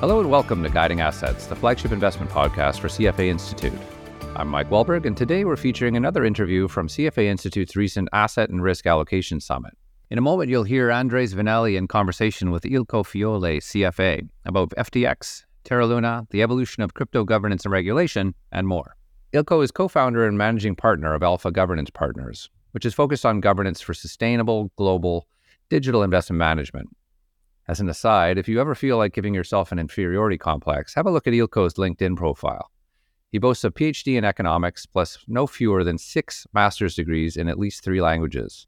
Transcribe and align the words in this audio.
Hello 0.00 0.18
and 0.18 0.30
welcome 0.30 0.62
to 0.62 0.70
Guiding 0.70 1.02
Assets, 1.02 1.44
the 1.44 1.54
flagship 1.54 1.92
investment 1.92 2.30
podcast 2.30 2.78
for 2.78 2.88
CFA 2.88 3.28
Institute. 3.28 3.78
I'm 4.34 4.48
Mike 4.48 4.70
Wallberg, 4.70 5.04
and 5.04 5.14
today 5.14 5.44
we're 5.44 5.58
featuring 5.58 5.94
another 5.94 6.24
interview 6.24 6.68
from 6.68 6.88
CFA 6.88 7.26
Institute's 7.26 7.76
recent 7.76 8.08
Asset 8.14 8.48
and 8.48 8.62
Risk 8.62 8.86
Allocation 8.86 9.40
Summit. 9.40 9.76
In 10.08 10.16
a 10.16 10.22
moment, 10.22 10.48
you'll 10.48 10.64
hear 10.64 10.90
Andres 10.90 11.34
Vinelli 11.34 11.76
in 11.76 11.86
conversation 11.86 12.50
with 12.50 12.62
Eelco 12.62 13.04
Fiole, 13.04 13.58
CFA, 13.58 14.26
about 14.46 14.70
FTX, 14.70 15.44
Terra 15.64 15.86
Luna, 15.86 16.26
the 16.30 16.40
evolution 16.42 16.82
of 16.82 16.94
crypto 16.94 17.22
governance 17.22 17.66
and 17.66 17.72
regulation, 17.72 18.34
and 18.52 18.66
more. 18.66 18.96
Eelco 19.34 19.62
is 19.62 19.70
co 19.70 19.86
founder 19.86 20.26
and 20.26 20.38
managing 20.38 20.76
partner 20.76 21.12
of 21.12 21.22
Alpha 21.22 21.50
Governance 21.50 21.90
Partners, 21.90 22.48
which 22.70 22.86
is 22.86 22.94
focused 22.94 23.26
on 23.26 23.40
governance 23.40 23.82
for 23.82 23.92
sustainable, 23.92 24.72
global, 24.76 25.28
digital 25.68 26.02
investment 26.02 26.38
management 26.38 26.88
as 27.68 27.80
an 27.80 27.88
aside, 27.88 28.38
if 28.38 28.48
you 28.48 28.60
ever 28.60 28.74
feel 28.74 28.96
like 28.96 29.12
giving 29.12 29.34
yourself 29.34 29.72
an 29.72 29.78
inferiority 29.78 30.38
complex, 30.38 30.94
have 30.94 31.06
a 31.06 31.10
look 31.10 31.26
at 31.26 31.32
Eelco's 31.32 31.74
LinkedIn 31.74 32.16
profile. 32.16 32.70
He 33.30 33.38
boasts 33.38 33.64
a 33.64 33.70
PhD 33.70 34.16
in 34.18 34.24
economics 34.24 34.86
plus 34.86 35.18
no 35.28 35.46
fewer 35.46 35.84
than 35.84 35.98
six 35.98 36.46
master's 36.52 36.96
degrees 36.96 37.36
in 37.36 37.48
at 37.48 37.58
least 37.58 37.84
three 37.84 38.02
languages. 38.02 38.66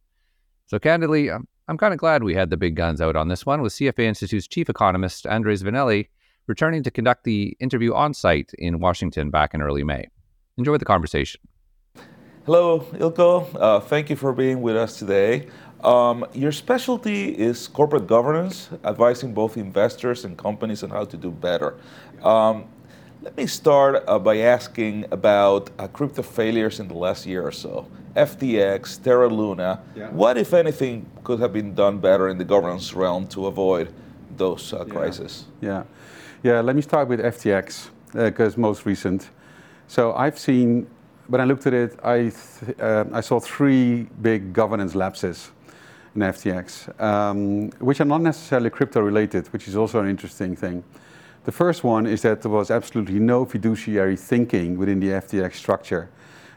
So, 0.66 0.78
candidly, 0.78 1.30
I'm, 1.30 1.48
I'm 1.68 1.76
kind 1.76 1.92
of 1.92 1.98
glad 1.98 2.22
we 2.22 2.34
had 2.34 2.50
the 2.50 2.56
big 2.56 2.76
guns 2.76 3.00
out 3.00 3.16
on 3.16 3.28
this 3.28 3.44
one, 3.44 3.60
with 3.60 3.72
CFA 3.72 4.04
Institute's 4.04 4.46
chief 4.46 4.70
economist, 4.70 5.26
Andres 5.26 5.62
Vinelli, 5.62 6.08
returning 6.46 6.82
to 6.84 6.90
conduct 6.90 7.24
the 7.24 7.56
interview 7.60 7.94
on 7.94 8.14
site 8.14 8.52
in 8.58 8.78
Washington 8.78 9.30
back 9.30 9.54
in 9.54 9.62
early 9.62 9.84
May. 9.84 10.06
Enjoy 10.58 10.76
the 10.76 10.84
conversation. 10.84 11.40
Hello, 12.44 12.80
Eelco. 12.94 13.56
Uh, 13.58 13.80
thank 13.80 14.10
you 14.10 14.16
for 14.16 14.32
being 14.32 14.62
with 14.62 14.76
us 14.76 14.98
today. 14.98 15.48
Um, 15.84 16.24
your 16.32 16.52
specialty 16.52 17.30
is 17.30 17.66
corporate 17.66 18.06
governance, 18.06 18.70
advising 18.84 19.34
both 19.34 19.56
investors 19.56 20.24
and 20.24 20.38
companies 20.38 20.82
on 20.84 20.90
how 20.90 21.04
to 21.04 21.16
do 21.16 21.30
better. 21.30 21.74
Um, 22.22 22.66
let 23.20 23.36
me 23.36 23.46
start 23.46 24.04
uh, 24.06 24.18
by 24.18 24.38
asking 24.38 25.06
about 25.10 25.70
uh, 25.78 25.88
crypto 25.88 26.22
failures 26.22 26.78
in 26.80 26.88
the 26.88 26.94
last 26.94 27.26
year 27.26 27.44
or 27.44 27.52
so. 27.52 27.86
FTX, 28.16 29.02
Terra 29.02 29.28
Luna. 29.28 29.82
Yeah. 29.96 30.10
What, 30.10 30.36
if 30.38 30.52
anything, 30.54 31.06
could 31.24 31.40
have 31.40 31.52
been 31.52 31.74
done 31.74 31.98
better 31.98 32.28
in 32.28 32.38
the 32.38 32.44
governance 32.44 32.94
realm 32.94 33.26
to 33.28 33.46
avoid 33.46 33.92
those 34.36 34.72
uh, 34.72 34.84
crises? 34.84 35.46
Yeah. 35.60 35.84
yeah, 36.42 36.60
Let 36.60 36.76
me 36.76 36.82
start 36.82 37.08
with 37.08 37.20
FTX 37.20 37.88
because 38.12 38.56
uh, 38.56 38.60
most 38.60 38.86
recent. 38.86 39.30
So 39.88 40.12
I've 40.14 40.38
seen 40.38 40.86
when 41.28 41.40
I 41.40 41.44
looked 41.44 41.66
at 41.66 41.74
it, 41.74 41.98
I, 42.04 42.18
th- 42.18 42.78
uh, 42.80 43.04
I 43.12 43.20
saw 43.20 43.40
three 43.40 44.08
big 44.20 44.52
governance 44.52 44.94
lapses 44.94 45.50
in 46.14 46.22
FTX, 46.22 47.00
um, 47.00 47.70
which 47.78 48.00
are 48.00 48.04
not 48.04 48.20
necessarily 48.20 48.70
crypto 48.70 49.00
related, 49.00 49.46
which 49.48 49.68
is 49.68 49.76
also 49.76 50.00
an 50.00 50.08
interesting 50.08 50.54
thing. 50.54 50.84
The 51.44 51.52
first 51.52 51.82
one 51.82 52.06
is 52.06 52.22
that 52.22 52.42
there 52.42 52.50
was 52.50 52.70
absolutely 52.70 53.18
no 53.18 53.44
fiduciary 53.44 54.16
thinking 54.16 54.78
within 54.78 55.00
the 55.00 55.08
FTX 55.08 55.54
structure. 55.54 56.08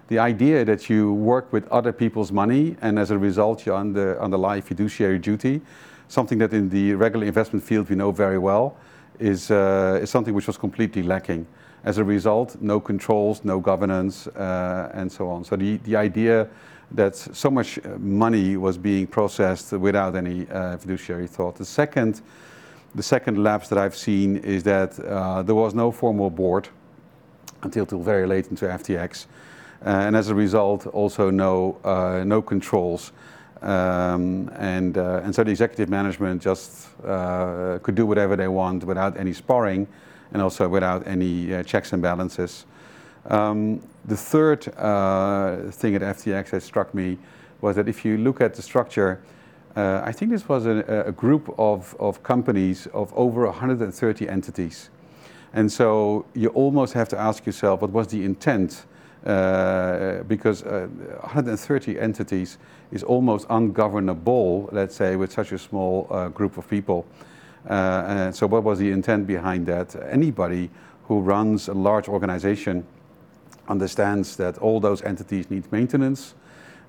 The 0.09 0.19
idea 0.19 0.63
that 0.65 0.89
you 0.89 1.13
work 1.13 1.51
with 1.51 1.67
other 1.69 1.91
people's 1.91 2.31
money 2.31 2.75
and 2.81 2.99
as 2.99 3.09
a 3.09 3.17
result 3.17 3.65
you're 3.65 3.75
under, 3.75 4.21
underlie 4.21 4.61
fiduciary 4.61 5.17
duty, 5.17 5.61
something 6.07 6.37
that 6.37 6.53
in 6.53 6.69
the 6.69 6.93
regular 6.93 7.25
investment 7.25 7.65
field 7.65 7.89
we 7.89 7.95
know 7.95 8.11
very 8.11 8.37
well, 8.37 8.77
is, 9.19 9.49
uh, 9.49 9.99
is 10.01 10.09
something 10.09 10.33
which 10.33 10.47
was 10.47 10.57
completely 10.57 11.01
lacking. 11.01 11.47
As 11.83 11.97
a 11.97 12.03
result, 12.03 12.57
no 12.61 12.79
controls, 12.79 13.43
no 13.43 13.59
governance, 13.59 14.27
uh, 14.27 14.91
and 14.93 15.11
so 15.11 15.29
on. 15.29 15.43
So 15.43 15.55
the, 15.55 15.77
the 15.77 15.95
idea 15.95 16.47
that 16.91 17.15
so 17.15 17.49
much 17.49 17.79
uh, 17.79 17.97
money 17.97 18.57
was 18.57 18.77
being 18.77 19.07
processed 19.07 19.71
without 19.73 20.15
any 20.15 20.47
uh, 20.49 20.77
fiduciary 20.77 21.27
thought. 21.27 21.55
The 21.55 21.65
second, 21.65 22.21
the 22.93 23.03
second 23.03 23.43
lapse 23.43 23.67
that 23.69 23.77
I've 23.77 23.95
seen 23.95 24.37
is 24.37 24.63
that 24.63 24.99
uh, 24.99 25.43
there 25.43 25.55
was 25.55 25.73
no 25.73 25.91
formal 25.91 26.29
board 26.29 26.69
until 27.63 27.85
till 27.85 27.99
very 27.99 28.27
late 28.27 28.47
into 28.47 28.65
FTX, 28.65 29.25
uh, 29.85 29.89
and 29.89 30.15
as 30.15 30.29
a 30.29 30.35
result, 30.35 30.85
also 30.87 31.29
no 31.29 31.77
uh, 31.83 32.23
no 32.25 32.41
controls. 32.41 33.11
Um, 33.61 34.51
and 34.57 34.97
uh, 34.97 35.21
and 35.23 35.33
so 35.33 35.43
the 35.43 35.49
executive 35.49 35.89
management 35.89 36.41
just 36.41 36.89
could 37.01 37.95
do 37.95 38.05
whatever 38.05 38.35
they 38.35 38.47
want 38.47 38.83
without 38.83 39.17
any 39.17 39.33
sparring, 39.33 39.87
and 40.33 40.41
also 40.41 40.67
without 40.67 41.07
any 41.07 41.63
checks 41.63 41.93
and 41.93 42.01
balances. 42.01 42.65
Um, 43.27 43.81
the 44.07 44.17
third 44.17 44.67
uh, 44.77 45.57
thing 45.71 45.95
at 45.95 46.01
FTX 46.01 46.51
that 46.51 46.61
struck 46.61 46.93
me 46.93 47.17
was 47.61 47.75
that 47.75 47.87
if 47.87 48.05
you 48.05 48.17
look 48.17 48.41
at 48.41 48.53
the 48.53 48.61
structure, 48.61 49.21
uh, 49.75 50.01
I 50.03 50.11
think 50.11 50.31
this 50.31 50.47
was 50.47 50.65
a, 50.65 51.05
a, 51.07 51.11
group 51.11 51.53
of, 51.57 51.95
of 51.99 52.23
companies 52.23 52.87
of 52.87 53.13
over 53.15 53.45
130 53.45 54.29
entities. 54.29 54.89
And 55.53 55.71
so 55.71 56.25
you 56.33 56.49
almost 56.49 56.93
have 56.93 57.09
to 57.09 57.17
ask 57.17 57.45
yourself 57.45 57.81
what 57.81 57.91
was 57.91 58.07
the 58.07 58.23
intent? 58.23 58.85
Uh, 59.25 60.21
because 60.27 60.63
130 60.63 61.97
uh, 61.97 62.01
entities 62.01 62.59
is 62.91 63.01
almost 63.01 63.47
ungovernable, 63.49 64.69
let's 64.71 64.95
say, 64.95 65.15
with 65.15 65.31
such 65.31 65.51
a 65.51 65.57
small 65.57 66.05
uh, 66.11 66.29
group 66.29 66.57
of 66.59 66.69
people. 66.69 67.07
Uh, 67.67 68.03
and 68.05 68.35
so, 68.35 68.45
what 68.45 68.63
was 68.63 68.77
the 68.77 68.91
intent 68.91 69.25
behind 69.25 69.65
that? 69.65 69.95
Anybody 70.11 70.69
who 71.07 71.21
runs 71.21 71.69
a 71.69 71.73
large 71.73 72.07
organization 72.07 72.85
understands 73.67 74.35
that 74.37 74.57
all 74.57 74.79
those 74.79 75.01
entities 75.03 75.49
need 75.49 75.71
maintenance, 75.71 76.35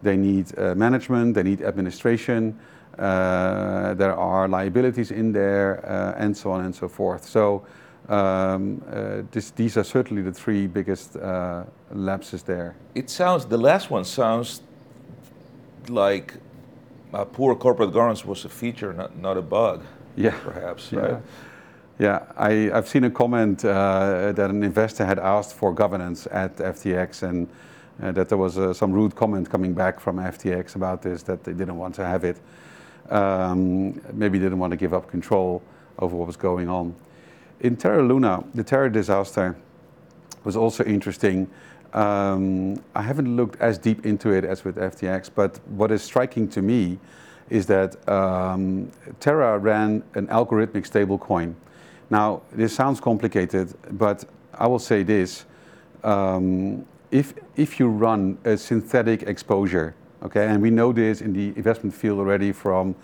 they 0.03 0.16
need 0.16 0.47
uh, 0.59 0.75
management, 0.75 1.34
they 1.34 1.42
need 1.42 1.62
administration, 1.62 2.59
uh, 2.98 3.94
there 3.94 4.14
are 4.14 4.48
liabilities 4.48 5.10
in 5.10 5.32
there, 5.32 5.84
uh, 5.84 6.22
and 6.22 6.36
so 6.36 6.50
on 6.50 6.65
and 6.65 6.75
so 6.75 6.88
forth. 6.88 7.25
So 7.25 7.66
um, 8.09 8.82
uh, 8.91 9.22
this, 9.31 9.50
these 9.50 9.76
are 9.76 9.84
certainly 9.84 10.22
the 10.22 10.32
three 10.32 10.66
biggest 10.66 11.16
uh, 11.16 11.65
lapses 11.92 12.42
there. 12.42 12.75
It 12.94 13.10
sounds, 13.10 13.47
the 13.47 13.59
last 13.59 13.91
one 13.91 14.04
sounds 14.04 14.62
like 15.88 16.34
poor 17.32 17.54
corporate 17.54 17.92
governance 17.92 18.25
was 18.25 18.44
a 18.44 18.48
feature, 18.48 18.92
not, 18.92 19.16
not 19.19 19.36
a 19.36 19.42
bug. 19.42 19.82
Yeah. 20.16 20.34
Perhaps, 20.42 20.92
yeah. 20.92 20.98
right? 21.00 21.22
Yeah, 21.98 22.24
I, 22.36 22.50
have 22.74 22.88
seen 22.88 23.04
a 23.04 23.10
comment 23.10 23.64
uh, 23.64 24.32
that 24.32 24.50
an 24.50 24.62
investor 24.62 25.06
had 25.06 25.18
asked 25.18 25.54
for 25.54 25.72
governance 25.72 26.28
at 26.30 26.54
FTX 26.56 27.22
and 27.22 27.48
uh, 28.02 28.12
that 28.12 28.28
there 28.28 28.36
was 28.36 28.58
uh, 28.58 28.74
some 28.74 28.92
rude 28.92 29.16
comment 29.16 29.48
coming 29.48 29.72
back 29.72 29.98
from 29.98 30.18
FTX 30.18 30.76
about 30.76 31.00
this, 31.00 31.22
that 31.22 31.42
they 31.42 31.54
didn't 31.54 31.78
want 31.78 31.94
to 31.94 32.04
have 32.04 32.22
it. 32.24 32.38
Um, 33.08 33.98
maybe 34.12 34.38
didn't 34.38 34.58
want 34.58 34.72
to 34.72 34.76
give 34.76 34.92
up 34.92 35.08
control 35.10 35.62
over 35.98 36.14
what 36.14 36.26
was 36.26 36.36
going 36.36 36.68
on. 36.68 36.94
In 37.60 37.78
Terra 37.78 38.02
Luna, 38.02 38.44
the 38.54 38.62
Terra 38.62 38.92
disaster 38.92 39.56
was 40.44 40.54
also 40.54 40.84
interesting. 40.84 41.48
Um, 41.94 42.76
I 42.94 43.00
haven't 43.00 43.34
looked 43.36 43.58
as 43.58 43.78
deep 43.78 44.04
into 44.04 44.32
it 44.32 44.44
as 44.44 44.66
with 44.66 44.76
FTX, 44.76 45.30
but 45.34 45.66
what 45.68 45.90
is 45.90 46.02
striking 46.02 46.46
to 46.48 46.60
me 46.60 46.98
is 47.48 47.64
that 47.66 48.06
um, 48.06 48.90
Terra 49.18 49.58
ran 49.58 50.02
an 50.14 50.26
algorithmic 50.26 50.86
stablecoin 50.86 51.54
now, 52.10 52.42
this 52.52 52.74
sounds 52.74 53.00
complicated, 53.00 53.74
but 53.90 54.24
I 54.54 54.66
will 54.66 54.78
say 54.78 55.02
this. 55.02 55.44
Um, 56.04 56.86
if, 57.10 57.34
if 57.56 57.80
you 57.80 57.88
run 57.88 58.38
a 58.44 58.56
synthetic 58.56 59.24
exposure, 59.24 59.94
okay, 60.22 60.46
and 60.46 60.62
we 60.62 60.70
know 60.70 60.92
this 60.92 61.20
in 61.20 61.32
the 61.32 61.48
investment 61.56 61.94
field 61.94 62.18
already 62.18 62.52
from 62.52 62.94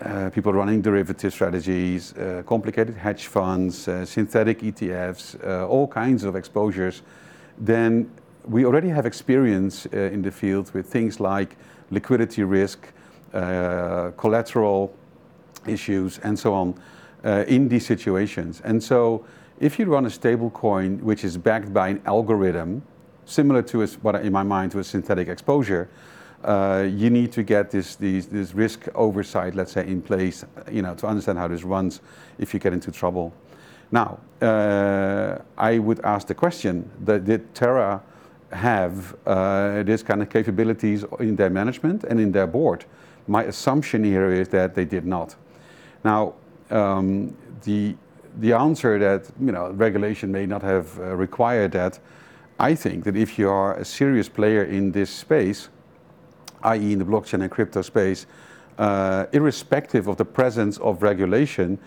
uh, 0.00 0.28
people 0.30 0.52
running 0.52 0.82
derivative 0.82 1.32
strategies, 1.32 2.14
uh, 2.14 2.42
complicated 2.46 2.96
hedge 2.96 3.28
funds, 3.28 3.86
uh, 3.86 4.04
synthetic 4.04 4.60
ETFs, 4.60 5.36
uh, 5.46 5.68
all 5.68 5.86
kinds 5.86 6.24
of 6.24 6.34
exposures, 6.34 7.02
then 7.58 8.10
we 8.44 8.64
already 8.64 8.88
have 8.88 9.06
experience 9.06 9.86
uh, 9.86 9.98
in 9.98 10.20
the 10.20 10.32
field 10.32 10.72
with 10.74 10.86
things 10.86 11.20
like 11.20 11.56
liquidity 11.92 12.42
risk, 12.42 12.88
uh, 13.32 14.10
collateral 14.16 14.92
issues, 15.66 16.18
and 16.18 16.36
so 16.36 16.52
on 16.52 16.74
uh, 17.24 17.44
in 17.48 17.68
these 17.68 17.86
situations. 17.86 18.60
And 18.64 18.82
so 18.82 19.24
if 19.60 19.78
you 19.78 19.86
run 19.86 20.06
a 20.06 20.10
stable 20.10 20.50
coin 20.50 20.98
which 20.98 21.24
is 21.24 21.36
backed 21.38 21.72
by 21.72 21.88
an 21.88 22.02
algorithm, 22.06 22.82
similar 23.24 23.62
to 23.62 23.82
a, 23.82 23.86
what 24.02 24.14
in 24.16 24.32
my 24.32 24.42
mind 24.42 24.72
to 24.72 24.78
a 24.78 24.84
synthetic 24.84 25.28
exposure, 25.28 25.88
uh, 26.44 26.86
you 26.86 27.08
need 27.08 27.32
to 27.32 27.42
get 27.42 27.70
this, 27.70 27.96
this, 27.96 28.26
this 28.26 28.54
risk 28.54 28.88
oversight, 28.94 29.54
let's 29.54 29.72
say, 29.72 29.86
in 29.86 30.02
place, 30.02 30.44
you 30.70 30.82
know, 30.82 30.94
to 30.94 31.06
understand 31.06 31.38
how 31.38 31.48
this 31.48 31.64
runs 31.64 32.00
if 32.38 32.52
you 32.52 32.60
get 32.60 32.72
into 32.72 32.92
trouble. 32.92 33.32
Now, 33.90 34.18
uh, 34.42 35.38
I 35.56 35.78
would 35.78 36.00
ask 36.00 36.26
the 36.26 36.34
question: 36.34 36.90
that 37.04 37.24
Did 37.24 37.54
Terra 37.54 38.02
have 38.52 39.16
uh, 39.26 39.82
this 39.84 40.02
kind 40.02 40.20
of 40.20 40.28
capabilities 40.28 41.04
in 41.20 41.36
their 41.36 41.50
management 41.50 42.04
and 42.04 42.20
in 42.20 42.32
their 42.32 42.46
board? 42.46 42.84
My 43.26 43.44
assumption 43.44 44.04
here 44.04 44.30
is 44.32 44.48
that 44.48 44.74
they 44.74 44.84
did 44.84 45.06
not. 45.06 45.36
Now, 46.04 46.34
um, 46.70 47.36
the 47.64 47.96
the 48.40 48.52
answer 48.52 48.98
that 48.98 49.30
you 49.40 49.52
know 49.52 49.70
regulation 49.70 50.32
may 50.32 50.46
not 50.46 50.62
have 50.62 50.98
uh, 50.98 51.14
required 51.16 51.72
that. 51.72 51.98
I 52.58 52.74
think 52.74 53.04
that 53.04 53.16
if 53.16 53.38
you 53.38 53.48
are 53.48 53.74
a 53.74 53.84
serious 53.84 54.28
player 54.28 54.64
in 54.64 54.92
this 54.92 55.10
space, 55.10 55.68
i.e., 56.62 56.92
in 56.92 56.98
the 56.98 57.04
blockchain 57.04 57.42
and 57.42 57.50
crypto 57.50 57.82
space, 57.82 58.26
uh, 58.78 59.26
irrespective 59.32 60.06
of 60.06 60.16
the 60.16 60.24
presence 60.24 60.78
of 60.78 61.02
regulation, 61.02 61.78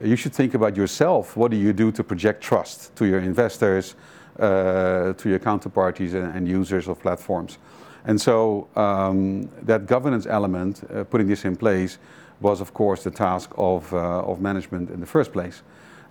you 0.00 0.16
should 0.16 0.32
think 0.32 0.54
about 0.54 0.76
yourself. 0.76 1.36
What 1.36 1.50
do 1.50 1.56
you 1.56 1.72
do 1.72 1.92
to 1.92 2.04
project 2.04 2.42
trust 2.42 2.94
to 2.96 3.04
your 3.04 3.20
investors, 3.20 3.94
uh, 4.38 5.12
to 5.12 5.28
your 5.28 5.38
counterparties 5.38 6.14
and, 6.14 6.34
and, 6.34 6.48
users 6.48 6.88
of 6.88 7.00
platforms? 7.00 7.58
And 8.04 8.20
so 8.20 8.68
um, 8.74 9.48
that 9.62 9.86
governance 9.86 10.26
element, 10.26 10.82
uh, 10.90 11.04
putting 11.04 11.28
this 11.28 11.44
in 11.44 11.56
place, 11.56 11.98
was 12.42 12.60
of 12.60 12.74
course 12.74 13.04
the 13.04 13.10
task 13.10 13.50
of, 13.56 13.92
uh, 13.94 14.20
of 14.20 14.40
management 14.40 14.90
in 14.90 15.00
the 15.00 15.06
first 15.06 15.32
place, 15.32 15.62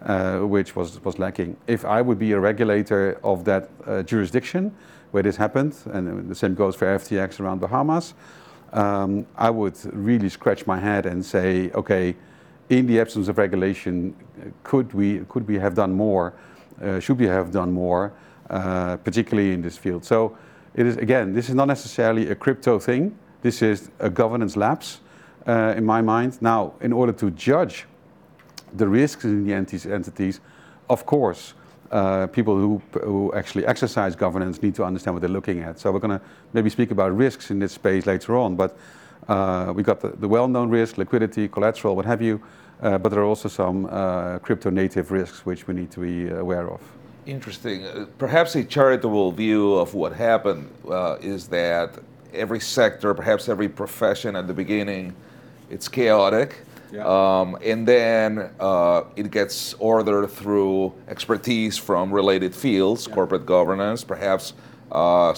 uh, 0.03 0.39
which 0.39 0.75
was, 0.75 1.03
was 1.03 1.19
lacking. 1.19 1.57
If 1.67 1.85
I 1.85 2.01
would 2.01 2.17
be 2.17 2.31
a 2.31 2.39
regulator 2.39 3.19
of 3.23 3.43
that 3.45 3.69
uh, 3.85 4.03
jurisdiction 4.03 4.73
where 5.11 5.23
this 5.23 5.35
happened, 5.35 5.75
and 5.93 6.29
the 6.29 6.35
same 6.35 6.55
goes 6.55 6.75
for 6.75 6.85
FTX 6.85 7.39
around 7.39 7.59
Bahamas, 7.59 8.13
um, 8.73 9.25
I 9.35 9.49
would 9.49 9.77
really 9.93 10.29
scratch 10.29 10.65
my 10.65 10.79
head 10.79 11.05
and 11.05 11.23
say, 11.23 11.69
okay, 11.71 12.15
in 12.69 12.87
the 12.87 13.01
absence 13.01 13.27
of 13.27 13.37
regulation, 13.37 14.15
could 14.63 14.93
we, 14.93 15.19
could 15.27 15.45
we 15.47 15.59
have 15.59 15.75
done 15.75 15.91
more? 15.91 16.33
Uh, 16.81 16.99
should 16.99 17.19
we 17.19 17.27
have 17.27 17.51
done 17.51 17.71
more, 17.73 18.13
uh, 18.49 18.95
particularly 18.97 19.51
in 19.51 19.61
this 19.61 19.77
field? 19.77 20.05
So 20.05 20.37
it 20.73 20.85
is, 20.85 20.95
again, 20.95 21.33
this 21.33 21.49
is 21.49 21.55
not 21.55 21.67
necessarily 21.67 22.29
a 22.29 22.35
crypto 22.35 22.79
thing. 22.79 23.17
This 23.41 23.61
is 23.61 23.91
a 23.99 24.09
governance 24.09 24.55
lapse 24.55 25.01
uh, 25.47 25.73
in 25.77 25.85
my 25.85 26.01
mind. 26.01 26.41
Now, 26.41 26.73
in 26.81 26.93
order 26.93 27.13
to 27.13 27.31
judge 27.31 27.85
the 28.73 28.87
risks 28.87 29.25
in 29.25 29.45
the 29.45 29.53
entities, 29.53 30.39
of 30.89 31.05
course, 31.05 31.53
uh, 31.91 32.27
people 32.27 32.55
who, 32.55 32.81
who 33.03 33.33
actually 33.33 33.65
exercise 33.65 34.15
governance 34.15 34.61
need 34.61 34.75
to 34.75 34.83
understand 34.83 35.13
what 35.15 35.21
they're 35.21 35.29
looking 35.29 35.59
at. 35.59 35.79
So 35.79 35.91
we're 35.91 35.99
going 35.99 36.19
to 36.19 36.25
maybe 36.53 36.69
speak 36.69 36.91
about 36.91 37.15
risks 37.15 37.51
in 37.51 37.59
this 37.59 37.73
space 37.73 38.05
later 38.05 38.37
on, 38.37 38.55
but 38.55 38.77
uh, 39.27 39.73
we 39.75 39.83
got 39.83 39.99
the, 39.99 40.09
the 40.09 40.27
well-known 40.27 40.69
risk, 40.69 40.97
liquidity, 40.97 41.47
collateral, 41.47 41.95
what 41.95 42.05
have 42.05 42.21
you, 42.21 42.41
uh, 42.81 42.97
but 42.97 43.09
there 43.09 43.19
are 43.19 43.25
also 43.25 43.49
some 43.49 43.85
uh, 43.85 44.39
crypto 44.39 44.69
native 44.69 45.11
risks 45.11 45.45
which 45.45 45.67
we 45.67 45.73
need 45.73 45.91
to 45.91 45.99
be 45.99 46.29
aware 46.29 46.69
of. 46.69 46.81
Interesting. 47.25 47.83
Uh, 47.85 48.05
perhaps 48.17 48.55
a 48.55 48.63
charitable 48.63 49.31
view 49.31 49.73
of 49.73 49.93
what 49.93 50.13
happened 50.13 50.69
uh, 50.89 51.17
is 51.21 51.47
that 51.49 51.99
every 52.33 52.59
sector, 52.59 53.13
perhaps 53.13 53.47
every 53.49 53.69
profession 53.69 54.35
at 54.35 54.47
the 54.47 54.53
beginning, 54.53 55.13
it's 55.71 55.87
chaotic. 55.87 56.65
Yeah. 56.91 57.05
Um, 57.05 57.57
and 57.63 57.87
then 57.87 58.49
uh, 58.59 59.03
it 59.15 59.31
gets 59.31 59.73
ordered 59.75 60.27
through 60.27 60.93
expertise 61.07 61.77
from 61.77 62.13
related 62.13 62.53
fields, 62.53 63.07
yeah. 63.07 63.15
corporate 63.15 63.45
governance, 63.45 64.03
perhaps 64.03 64.53
um, 64.91 65.37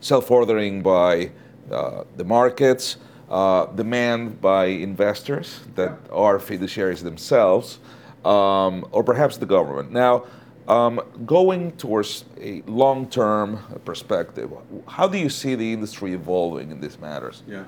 self 0.00 0.30
ordering 0.30 0.82
by 0.82 1.30
the 1.68 2.24
markets 2.24 2.98
uh, 3.30 3.66
demand 3.66 4.40
by 4.40 4.66
investors 4.66 5.60
that 5.74 5.98
are 6.12 6.38
fiduciaries 6.38 7.02
themselves, 7.02 7.78
um, 8.24 8.86
or 8.92 9.02
perhaps 9.02 9.36
the 9.36 9.46
government. 9.46 9.90
Now, 9.90 10.24
um, 10.68 11.00
going 11.24 11.72
towards 11.72 12.24
a 12.40 12.62
long-term 12.66 13.80
perspective, 13.84 14.52
how 14.88 15.06
do 15.06 15.18
you 15.18 15.30
see 15.30 15.54
the 15.54 15.72
industry 15.72 16.12
evolving 16.12 16.70
in 16.70 16.80
these 16.80 16.98
matters? 16.98 17.42
Yeah. 17.46 17.64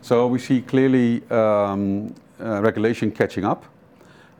So 0.00 0.28
we 0.28 0.38
see 0.38 0.62
clearly 0.62 1.28
um, 1.30 2.14
uh, 2.40 2.62
regulation 2.62 3.10
catching 3.10 3.44
up. 3.44 3.64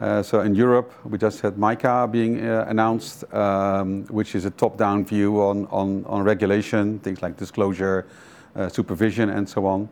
Uh, 0.01 0.23
so 0.23 0.41
in 0.41 0.55
Europe, 0.55 0.93
we 1.05 1.19
just 1.19 1.41
had 1.41 1.57
MiCA 1.57 2.11
being 2.11 2.47
uh, 2.47 2.65
announced, 2.69 3.25
um, 3.35 4.05
which 4.05 4.37
is 4.37 4.45
a 4.45 4.51
top-down 4.51 5.05
view 5.05 5.43
on, 5.43 5.67
on, 5.67 6.05
on 6.05 6.23
regulation, 6.23 7.01
things 7.01 7.21
like 7.21 7.37
disclosure, 7.37 8.07
uh, 8.55 8.69
supervision, 8.69 9.31
and 9.31 9.49
so 9.49 9.67
on. 9.67 9.89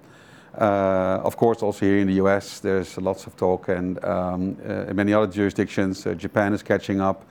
Uh, 0.56 1.20
of 1.24 1.36
course, 1.36 1.62
also 1.62 1.84
here 1.84 1.98
in 1.98 2.06
the 2.06 2.14
US, 2.24 2.60
there's 2.60 2.96
lots 2.98 3.26
of 3.26 3.36
talk, 3.36 3.68
and 3.68 4.02
um, 4.04 4.56
uh, 4.64 4.86
in 4.86 4.94
many 4.94 5.12
other 5.12 5.26
jurisdictions, 5.26 6.06
Japan 6.16 6.54
is 6.54 6.62
catching 6.62 7.00
up, 7.00 7.24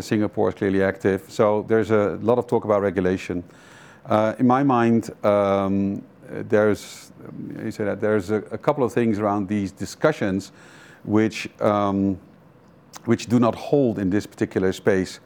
Singapore 0.00 0.48
is 0.48 0.54
clearly 0.54 0.82
active. 0.82 1.24
So 1.28 1.64
there's 1.68 1.90
a 1.90 2.18
lot 2.22 2.38
of 2.38 2.46
talk 2.46 2.64
about 2.64 2.80
regulation. 2.80 3.44
In 4.38 4.46
my 4.46 4.62
mind, 4.62 5.10
um, 5.24 6.02
there's 6.30 7.12
you 7.64 7.70
say 7.70 7.84
that 7.84 8.00
there's 8.00 8.30
a, 8.30 8.36
a, 8.50 8.58
couple 8.58 8.84
of 8.84 8.92
things 8.92 9.18
around 9.18 9.48
these 9.48 9.72
discussions 9.72 10.52
which 11.04 11.48
um, 11.60 12.18
which 13.04 13.26
do 13.26 13.38
not 13.38 13.54
hold 13.54 13.98
in 13.98 14.10
this 14.10 14.26
particular 14.26 14.72
space. 14.72 15.20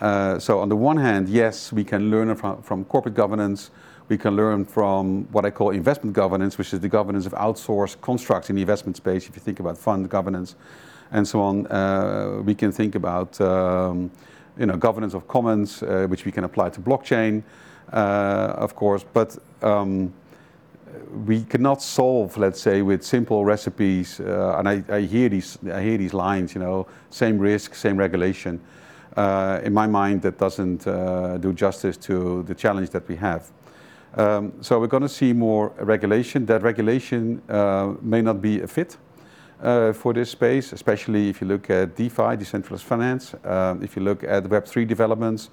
Uh, 0.00 0.38
so 0.38 0.60
on 0.60 0.68
the 0.68 0.76
one 0.76 0.96
hand, 0.96 1.28
yes, 1.28 1.72
we 1.72 1.84
can 1.84 2.10
learn 2.10 2.34
from, 2.34 2.60
from 2.62 2.84
corporate 2.84 3.14
governance 3.14 3.70
we 4.08 4.18
can 4.18 4.36
learn 4.36 4.64
from 4.64 5.24
what 5.32 5.44
I 5.44 5.50
call 5.50 5.70
investment 5.70 6.14
governance, 6.14 6.58
which 6.58 6.74
is 6.74 6.80
the 6.80 6.88
governance 6.88 7.26
of 7.26 7.32
outsourced 7.32 8.00
constructs 8.00 8.50
in 8.50 8.56
the 8.56 8.62
investment 8.62 8.96
space. 8.96 9.28
If 9.28 9.34
you 9.34 9.40
think 9.40 9.60
about 9.60 9.78
fund 9.78 10.08
governance 10.10 10.56
and 11.10 11.26
so 11.26 11.40
on, 11.40 11.66
uh, 11.68 12.42
we 12.44 12.54
can 12.54 12.70
think 12.70 12.94
about 12.94 13.40
um, 13.40 14.10
you 14.58 14.66
know, 14.66 14.76
governance 14.76 15.14
of 15.14 15.26
commons, 15.26 15.82
uh, 15.82 16.06
which 16.08 16.24
we 16.24 16.32
can 16.32 16.44
apply 16.44 16.68
to 16.70 16.80
blockchain, 16.80 17.42
uh, 17.92 18.54
of 18.56 18.76
course. 18.76 19.04
But 19.10 19.38
um, 19.62 20.12
we 21.26 21.44
cannot 21.44 21.82
solve, 21.82 22.36
let's 22.36 22.60
say, 22.60 22.82
with 22.82 23.02
simple 23.02 23.44
recipes. 23.44 24.20
Uh, 24.20 24.56
and 24.58 24.68
I, 24.68 24.84
I, 24.88 25.00
hear 25.02 25.28
these, 25.28 25.58
I 25.72 25.82
hear 25.82 25.98
these 25.98 26.14
lines, 26.14 26.54
you 26.54 26.60
know, 26.60 26.86
same 27.10 27.38
risk, 27.38 27.74
same 27.74 27.96
regulation. 27.96 28.60
Uh, 29.16 29.60
in 29.62 29.72
my 29.72 29.86
mind, 29.86 30.22
that 30.22 30.38
doesn't 30.38 30.86
uh, 30.86 31.38
do 31.38 31.52
justice 31.52 31.96
to 31.96 32.42
the 32.44 32.54
challenge 32.54 32.90
that 32.90 33.06
we 33.08 33.16
have. 33.16 33.50
Um, 34.16 34.52
so 34.60 34.78
we're 34.78 34.86
going 34.86 35.02
to 35.02 35.08
see 35.08 35.32
more 35.32 35.72
regulation. 35.78 36.46
That 36.46 36.62
regulation 36.62 37.42
uh, 37.48 37.94
may 38.00 38.22
not 38.22 38.40
be 38.40 38.60
a 38.60 38.66
fit 38.66 38.96
uh, 39.62 39.92
for 39.92 40.12
this 40.12 40.30
space, 40.30 40.72
especially 40.72 41.28
if 41.28 41.40
you 41.40 41.46
look 41.46 41.70
at 41.70 41.96
DeFi, 41.96 42.36
decentralized 42.36 42.84
finance, 42.84 43.34
um, 43.44 43.82
if 43.82 43.96
you 43.96 44.02
look 44.02 44.22
at 44.24 44.44
Web3 44.44 44.86
developments, 44.86 45.50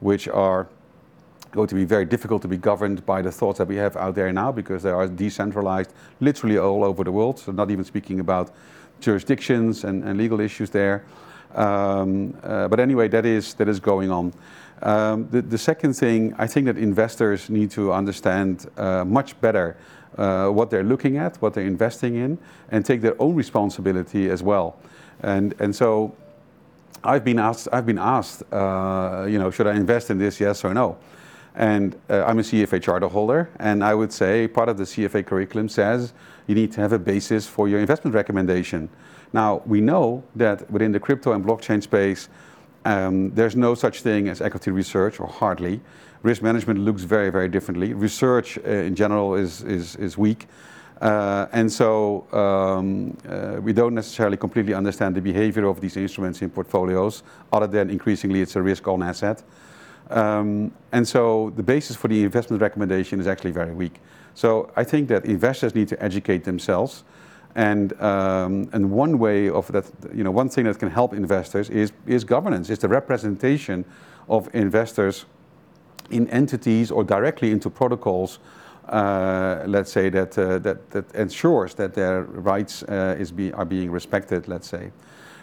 which 0.00 0.28
are 0.28 0.68
going 1.52 1.68
to 1.68 1.74
be 1.74 1.84
very 1.84 2.04
difficult 2.04 2.42
to 2.42 2.48
be 2.48 2.56
governed 2.56 3.04
by 3.06 3.22
the 3.22 3.30
thoughts 3.30 3.58
that 3.58 3.68
we 3.68 3.76
have 3.76 3.96
out 3.96 4.14
there 4.14 4.32
now 4.32 4.50
because 4.50 4.82
they 4.82 4.90
are 4.90 5.06
decentralized 5.06 5.92
literally 6.20 6.58
all 6.58 6.82
over 6.82 7.04
the 7.04 7.12
world. 7.12 7.38
So 7.38 7.52
not 7.52 7.70
even 7.70 7.84
speaking 7.84 8.20
about 8.20 8.50
jurisdictions 9.00 9.84
and, 9.84 10.02
and 10.02 10.18
legal 10.18 10.40
issues 10.40 10.70
there. 10.70 11.04
Um, 11.54 12.34
uh, 12.42 12.68
but 12.68 12.80
anyway, 12.80 13.08
that 13.08 13.26
is, 13.26 13.54
that 13.54 13.68
is 13.68 13.78
going 13.78 14.10
on. 14.10 14.32
Um, 14.80 15.28
the, 15.30 15.42
the, 15.42 15.58
second 15.58 15.92
thing, 15.92 16.34
I 16.38 16.46
think 16.46 16.66
that 16.66 16.78
investors 16.78 17.48
need 17.50 17.70
to 17.72 17.92
understand 17.92 18.68
uh, 18.76 19.04
much 19.04 19.40
better 19.40 19.76
uh, 20.16 20.48
what 20.48 20.70
they're 20.70 20.82
looking 20.82 21.18
at, 21.18 21.40
what 21.40 21.54
they're 21.54 21.66
investing 21.66 22.16
in, 22.16 22.38
and 22.70 22.84
take 22.84 23.00
their 23.00 23.20
own 23.20 23.34
responsibility 23.34 24.28
as 24.28 24.42
well. 24.42 24.76
And, 25.22 25.54
and 25.60 25.76
so 25.76 26.16
I've 27.04 27.24
been 27.24 27.38
asked, 27.38 27.68
I've 27.72 27.86
been 27.86 27.98
asked 27.98 28.42
uh, 28.52 29.26
you 29.28 29.38
know, 29.38 29.50
should 29.50 29.66
I 29.66 29.74
invest 29.74 30.10
in 30.10 30.18
this, 30.18 30.40
yes 30.40 30.64
or 30.64 30.74
no? 30.74 30.98
And 31.54 31.96
uh, 32.08 32.24
I'm 32.24 32.38
a 32.38 32.42
CFA 32.42 32.82
charter 32.82 33.08
holder, 33.08 33.50
and 33.58 33.84
I 33.84 33.94
would 33.94 34.12
say 34.12 34.48
part 34.48 34.68
of 34.68 34.78
the 34.78 34.84
CFA 34.84 35.26
curriculum 35.26 35.68
says 35.68 36.14
you 36.46 36.54
need 36.54 36.72
to 36.72 36.80
have 36.80 36.92
a 36.92 36.98
basis 36.98 37.46
for 37.46 37.68
your 37.68 37.78
investment 37.78 38.14
recommendation. 38.14 38.88
Now, 39.32 39.62
we 39.66 39.80
know 39.80 40.24
that 40.36 40.70
within 40.70 40.92
the 40.92 41.00
crypto 41.00 41.32
and 41.32 41.44
blockchain 41.44 41.82
space, 41.82 42.28
um, 42.84 43.30
there's 43.34 43.54
no 43.54 43.74
such 43.74 44.02
thing 44.02 44.28
as 44.28 44.40
equity 44.40 44.70
research, 44.70 45.20
or 45.20 45.26
hardly. 45.26 45.80
Risk 46.22 46.42
management 46.42 46.80
looks 46.80 47.02
very, 47.02 47.30
very 47.30 47.48
differently. 47.48 47.94
Research 47.94 48.58
uh, 48.58 48.70
in 48.70 48.94
general 48.94 49.34
is, 49.34 49.62
is, 49.62 49.96
is 49.96 50.16
weak. 50.16 50.46
Uh, 51.00 51.48
and 51.52 51.70
so 51.70 52.26
um, 52.32 53.16
uh, 53.28 53.60
we 53.60 53.72
don't 53.72 53.94
necessarily 53.94 54.36
completely 54.36 54.72
understand 54.72 55.16
the 55.16 55.20
behavior 55.20 55.66
of 55.66 55.80
these 55.80 55.96
instruments 55.96 56.42
in 56.42 56.50
portfolios, 56.50 57.24
other 57.52 57.66
than 57.66 57.90
increasingly 57.90 58.40
it's 58.40 58.54
a 58.54 58.62
risk 58.62 58.86
on 58.86 59.02
asset. 59.02 59.42
Um, 60.10 60.72
and 60.92 61.06
so 61.06 61.52
the 61.56 61.62
basis 61.62 61.96
for 61.96 62.08
the 62.08 62.22
investment 62.22 62.60
recommendation 62.60 63.20
is 63.20 63.26
actually 63.26 63.52
very 63.52 63.72
weak. 63.72 64.00
So 64.34 64.70
I 64.76 64.84
think 64.84 65.08
that 65.08 65.24
investors 65.24 65.74
need 65.74 65.88
to 65.88 66.02
educate 66.02 66.44
themselves 66.44 67.04
and, 67.54 68.00
um, 68.00 68.68
and 68.72 68.90
one 68.90 69.18
way 69.18 69.50
of 69.50 69.70
that, 69.72 69.84
you 70.14 70.24
know, 70.24 70.30
one 70.30 70.48
thing 70.48 70.64
that 70.64 70.78
can 70.78 70.90
help 70.90 71.12
investors 71.12 71.68
is, 71.68 71.92
is 72.06 72.24
governance, 72.24 72.70
is 72.70 72.78
the 72.78 72.88
representation 72.88 73.84
of 74.28 74.48
investors 74.54 75.26
in 76.10 76.28
entities 76.28 76.90
or 76.90 77.04
directly 77.04 77.50
into 77.50 77.68
protocols, 77.68 78.38
uh, 78.88 79.62
let's 79.66 79.92
say, 79.92 80.08
that, 80.08 80.36
uh, 80.38 80.58
that, 80.60 80.90
that 80.90 81.14
ensures 81.14 81.74
that 81.74 81.94
their 81.94 82.22
rights 82.22 82.82
uh, 82.84 83.16
is 83.18 83.30
be, 83.30 83.52
are 83.52 83.66
being 83.66 83.90
respected, 83.90 84.48
let's 84.48 84.68
say. 84.68 84.90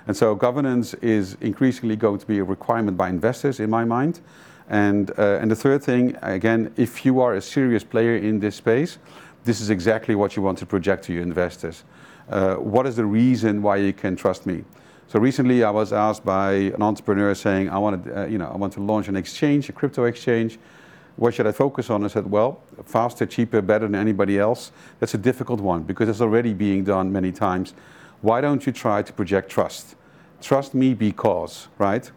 And 0.08 0.15
so 0.15 0.36
governance 0.36 0.94
is 0.96 1.38
increasingly 1.41 1.96
going 1.96 2.20
to 2.20 2.25
be 2.25 2.39
a 2.39 2.44
requirement 2.44 2.98
by 2.98 3.10
investors, 3.10 3.60
in 3.60 3.70
my 3.70 3.86
mind. 3.86 4.22
And, 4.70 5.12
uh, 5.18 5.39
and 5.41 5.50
the 5.50 5.56
third 5.56 5.84
thing, 5.84 6.15
again, 6.22 6.72
if 6.77 7.06
you 7.06 7.22
are 7.22 7.34
a 7.34 7.41
serious 7.41 7.84
player 7.84 8.15
in 8.15 8.39
this 8.39 8.56
space, 8.56 9.00
this 9.44 9.62
is 9.62 9.70
exactly 9.70 10.15
what 10.15 10.36
you 10.36 10.44
want 10.44 10.58
to 10.60 10.65
project 10.65 11.06
to 11.06 11.13
your 11.13 11.24
investors. 11.24 11.84
Uh, 12.29 12.56
what 12.56 12.86
is 12.86 12.96
the 12.96 13.06
reason 13.06 13.62
why 13.62 13.77
you 13.77 13.94
can 13.94 14.15
trust 14.15 14.46
me? 14.46 14.63
So 15.08 15.20
recently, 15.20 15.63
I 15.63 15.72
was 15.72 15.91
asked 15.91 16.24
by 16.24 16.51
an 16.51 16.84
entrepreneur 16.84 17.34
saying, 17.34 17.70
"I 17.70 17.79
want 17.79 18.06
to, 18.06 18.22
uh, 18.22 18.25
you 18.27 18.38
know, 18.38 18.51
I 18.53 18.58
want 18.58 18.74
to 18.74 18.79
launch 18.79 19.08
an 19.08 19.15
exchange, 19.15 19.68
a 19.68 19.72
crypto 19.72 20.06
exchange. 20.06 20.60
What 21.15 21.34
should 21.34 21.48
I 21.48 21.51
focus 21.51 21.89
on?" 21.89 22.06
I 22.06 22.10
said, 22.10 22.29
"Well, 22.29 22.62
faster, 22.86 23.25
cheaper, 23.25 23.63
better 23.63 23.88
than 23.88 23.96
anybody 23.96 24.38
else. 24.38 24.72
That's 25.00 25.15
a 25.15 25.18
difficult 25.18 25.62
one 25.62 25.82
because 25.82 26.10
it's 26.10 26.22
already 26.22 26.53
being 26.53 26.84
done 26.84 27.12
many 27.12 27.32
times. 27.32 27.74
Why 28.22 28.42
don't 28.42 28.66
you 28.66 28.74
try 28.74 29.02
to 29.02 29.14
project 29.14 29.50
trust? 29.50 29.96
Trust 30.42 30.74
me 30.74 30.94
because, 30.94 31.68
right? 31.78 32.12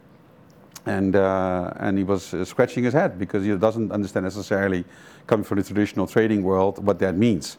And, 0.84 1.14
uh, 1.14 1.72
and 1.76 1.96
he 1.96 2.02
was 2.02 2.34
uh, 2.34 2.44
scratching 2.44 2.82
his 2.82 2.92
head 2.92 3.18
because 3.18 3.44
he 3.44 3.56
doesn't 3.56 3.92
understand 3.92 4.24
necessarily, 4.24 4.84
coming 5.28 5.44
from 5.44 5.58
the 5.58 5.64
traditional 5.64 6.08
trading 6.08 6.42
world, 6.42 6.84
what 6.84 6.98
that 6.98 7.16
means. 7.16 7.58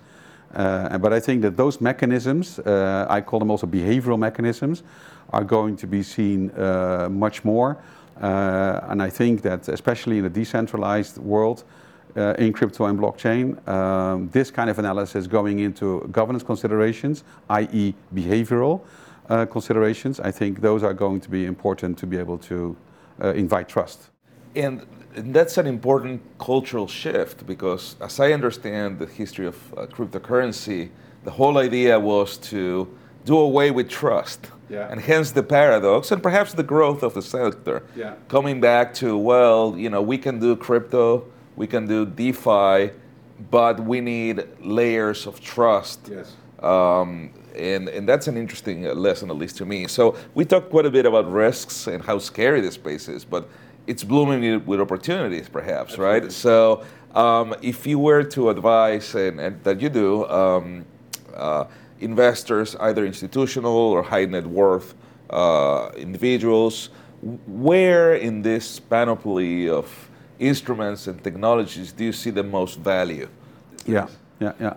Uh, 0.54 0.98
but 0.98 1.14
I 1.14 1.20
think 1.22 1.42
that 1.44 1.56
those 1.56 1.80
mechanisms, 1.80 2.60
uh, 2.60 3.08
I 3.10 3.22
call 3.22 3.40
them 3.40 3.50
also 3.50 3.66
behavioral 3.66 4.20
mechanisms, 4.20 4.84
are 5.32 5.44
going 5.44 5.78
to 5.78 5.88
be 5.88 6.04
seen 6.04 6.52
uh, 6.52 7.08
much 7.10 7.46
more. 7.46 7.78
Uh, 8.22 8.82
and 8.90 9.02
I 9.02 9.10
think 9.10 9.42
that, 9.44 9.70
especially 9.70 10.20
in 10.20 10.26
a 10.26 10.30
decentralized 10.30 11.18
world, 11.18 11.64
in 12.16 12.54
crypto 12.54 12.86
and 12.86 13.00
blockchain, 13.00 13.68
um, 13.68 14.30
this 14.30 14.52
kind 14.52 14.70
of 14.70 14.80
analysis 14.80 15.28
going 15.28 15.60
into 15.60 16.08
governance 16.12 16.44
considerations, 16.44 17.24
i.e., 17.50 17.94
behavioral 18.14 18.82
uh, 19.30 19.46
considerations, 19.46 20.20
I 20.20 20.32
think 20.32 20.62
those 20.62 20.84
are 20.84 20.94
going 20.94 21.22
to 21.22 21.30
be 21.30 21.46
important 21.46 21.98
to 22.00 22.08
be 22.08 22.18
able 22.18 22.38
to 22.40 22.76
invite 23.20 23.68
trust. 23.68 24.10
And 24.56 24.86
that's 25.16 25.58
an 25.58 25.68
important 25.68 26.22
cultural 26.40 26.88
shift 26.88 27.46
because, 27.46 27.96
as 28.02 28.20
I 28.20 28.34
understand 28.34 29.00
the 29.00 29.06
history 29.06 29.46
of 29.46 29.74
uh, 29.74 29.86
cryptocurrency, 29.86 30.90
the 31.24 31.32
whole 31.32 31.58
idea 31.58 32.00
was 32.00 32.38
to 32.50 32.88
do 33.26 33.38
away 33.38 33.72
with 33.72 33.90
trust. 33.90 34.48
Yeah. 34.70 34.88
And 34.90 35.00
hence 35.00 35.32
the 35.32 35.44
paradox 35.44 36.12
and 36.12 36.22
perhaps 36.22 36.54
the 36.54 36.64
growth 36.64 37.04
of 37.04 37.14
the 37.14 37.22
sector. 37.22 37.84
Yeah. 37.96 38.16
Coming 38.28 38.60
back 38.60 38.94
to, 38.96 39.18
well, 39.18 39.76
you 39.78 39.90
know, 39.90 40.02
we 40.02 40.18
can 40.18 40.40
do 40.40 40.56
crypto, 40.56 41.26
we 41.56 41.68
can 41.68 41.88
do 41.88 42.06
DeFi, 42.06 42.92
but 43.52 43.80
we 43.80 44.02
need 44.02 44.46
layers 44.62 45.28
of 45.28 45.40
trust. 45.42 46.10
Yes. 46.12 46.36
Um, 46.60 47.32
and, 47.56 47.90
and 47.90 48.08
that's 48.08 48.28
an 48.28 48.38
interesting 48.38 48.84
lesson, 48.84 49.30
at 49.30 49.36
least 49.36 49.58
to 49.58 49.66
me. 49.66 49.88
So 49.88 50.16
we 50.34 50.46
talked 50.46 50.70
quite 50.70 50.86
a 50.86 50.90
bit 50.90 51.06
about 51.06 51.32
risks 51.32 51.88
and 51.88 52.04
how 52.04 52.18
scary 52.20 52.62
this 52.62 52.76
space 52.76 53.08
is, 53.08 53.26
but 53.26 53.48
it's 53.86 54.04
blooming 54.04 54.66
with 54.66 54.80
opportunities, 54.80 55.50
perhaps, 55.50 55.94
Absolutely. 55.94 56.20
right? 56.22 56.32
So, 56.32 56.86
um, 57.14 57.54
if 57.62 57.86
you 57.86 58.00
were 58.00 58.24
to 58.24 58.50
advise, 58.50 59.14
and, 59.14 59.40
and 59.40 59.64
that 59.64 59.82
you 59.82 59.90
do, 59.90 60.26
um, 60.30 60.86
uh, 61.36 61.66
investors, 62.00 62.76
either 62.80 63.06
institutional 63.06 63.72
or 63.76 64.02
high 64.02 64.26
net 64.26 64.48
worth 64.48 64.96
uh, 65.30 65.90
individuals, 65.96 66.90
where 67.48 68.16
in 68.16 68.42
this 68.42 68.80
panoply 68.80 69.70
of 69.70 70.10
instruments 70.48 71.08
and 71.08 71.24
technologies 71.24 71.92
do 71.92 72.04
you 72.04 72.14
see 72.14 72.32
the 72.32 72.44
most 72.44 72.80
value? 72.80 73.28
Yeah, 73.86 74.08
yeah, 74.40 74.54
yeah. 74.60 74.74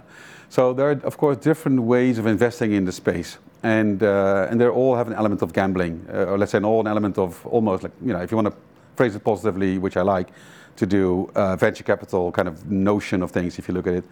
So 0.49 0.73
there 0.73 0.91
are, 0.91 1.01
of 1.05 1.17
course, 1.17 1.37
different 1.39 1.81
ways 1.81 2.19
of 2.19 2.27
investing 2.27 2.73
in 2.73 2.85
the 2.85 2.93
space 2.93 3.39
and 3.63 4.03
uh, 4.03 4.47
and 4.51 4.61
they 4.61 4.69
all 4.69 4.95
have 4.95 5.09
an 5.09 5.15
element 5.15 5.43
of 5.43 5.53
gambling, 5.53 6.07
uh, 6.13 6.31
or 6.31 6.39
let's 6.39 6.53
say, 6.53 6.59
an 6.59 6.65
all 6.65 6.81
an 6.81 6.87
element 6.87 7.19
of 7.19 7.45
almost 7.47 7.83
like 7.83 7.93
you 8.05 8.13
know, 8.13 8.23
if 8.23 8.31
you 8.31 8.37
want 8.37 8.49
to 8.49 8.55
phrase 8.97 9.17
it 9.17 9.25
positively, 9.25 9.79
which 9.79 9.97
I 9.97 10.03
like, 10.03 10.29
to 10.77 10.87
do 10.87 11.31
uh, 11.35 11.57
venture 11.57 11.85
capital 11.85 12.33
kind 12.33 12.49
of 12.49 12.71
notion 12.71 13.23
of 13.23 13.31
things, 13.31 13.59
if 13.59 13.69
you 13.69 13.75
look 13.75 13.87
at 13.87 13.95
it. 13.95 14.05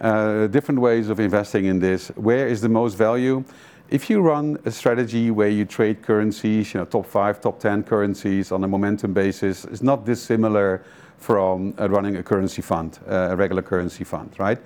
Uh, 0.00 0.46
different 0.46 0.80
ways 0.80 1.08
of 1.08 1.20
investing 1.20 1.66
in 1.66 1.78
this. 1.78 2.08
Where 2.16 2.48
is 2.48 2.60
the 2.60 2.68
most 2.68 2.94
value? 2.94 3.44
If 3.92 4.08
you 4.08 4.22
run 4.22 4.56
a 4.64 4.70
strategy 4.70 5.30
where 5.30 5.50
you 5.50 5.66
trade 5.66 6.00
currencies, 6.00 6.72
you 6.72 6.80
know, 6.80 6.86
top 6.86 7.04
five, 7.04 7.42
top 7.42 7.60
10 7.60 7.82
currencies 7.82 8.50
on 8.50 8.64
a 8.64 8.66
momentum 8.66 9.12
basis, 9.12 9.66
it's 9.66 9.82
not 9.82 10.06
dissimilar 10.06 10.82
from 11.18 11.74
uh, 11.78 11.90
running 11.90 12.16
a 12.16 12.22
currency 12.22 12.62
fund, 12.62 12.98
uh, 13.06 13.28
a 13.32 13.36
regular 13.36 13.60
currency 13.60 14.02
fund, 14.02 14.32
right? 14.38 14.58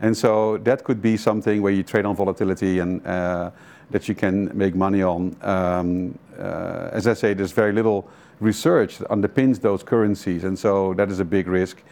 And 0.00 0.16
so 0.16 0.56
that 0.64 0.82
could 0.82 1.02
be 1.02 1.18
something 1.18 1.60
where 1.60 1.74
you 1.74 1.82
trade 1.82 2.06
on 2.06 2.16
volatility 2.16 2.78
and 2.78 3.06
uh, 3.06 3.50
that 3.90 4.08
you 4.08 4.14
can 4.14 4.50
make 4.56 4.74
money 4.74 5.02
on. 5.02 5.36
Um, 5.42 6.18
uh, 6.38 6.88
as 6.90 7.06
I 7.06 7.12
say, 7.12 7.34
there's 7.34 7.52
very 7.52 7.74
little 7.74 8.08
research 8.40 8.96
that 8.96 9.08
underpins 9.10 9.60
those 9.60 9.82
currencies, 9.82 10.44
and 10.44 10.58
so 10.58 10.94
that 10.94 11.10
is 11.10 11.20
a 11.20 11.24
big 11.26 11.48
risk. 11.48 11.82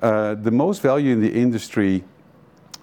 Uh, 0.00 0.36
the 0.36 0.52
most 0.52 0.80
value 0.80 1.12
in 1.12 1.20
the 1.20 1.32
industry, 1.32 2.04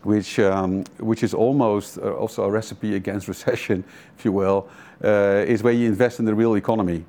which 0.07 0.39
um, 0.39 0.85
which 0.99 1.21
is 1.21 1.33
almost 1.33 1.97
uh, 1.97 2.13
also 2.13 2.43
a 2.43 2.49
recipe 2.49 2.95
against 2.95 3.27
recession, 3.35 3.83
if 4.17 4.23
you 4.25 4.31
will, 4.31 4.69
uh, 5.03 5.53
is 5.53 5.63
where 5.63 5.73
you 5.73 5.87
invest 5.87 6.19
in 6.19 6.25
the 6.25 6.33
real 6.33 6.55
economy, 6.55 7.03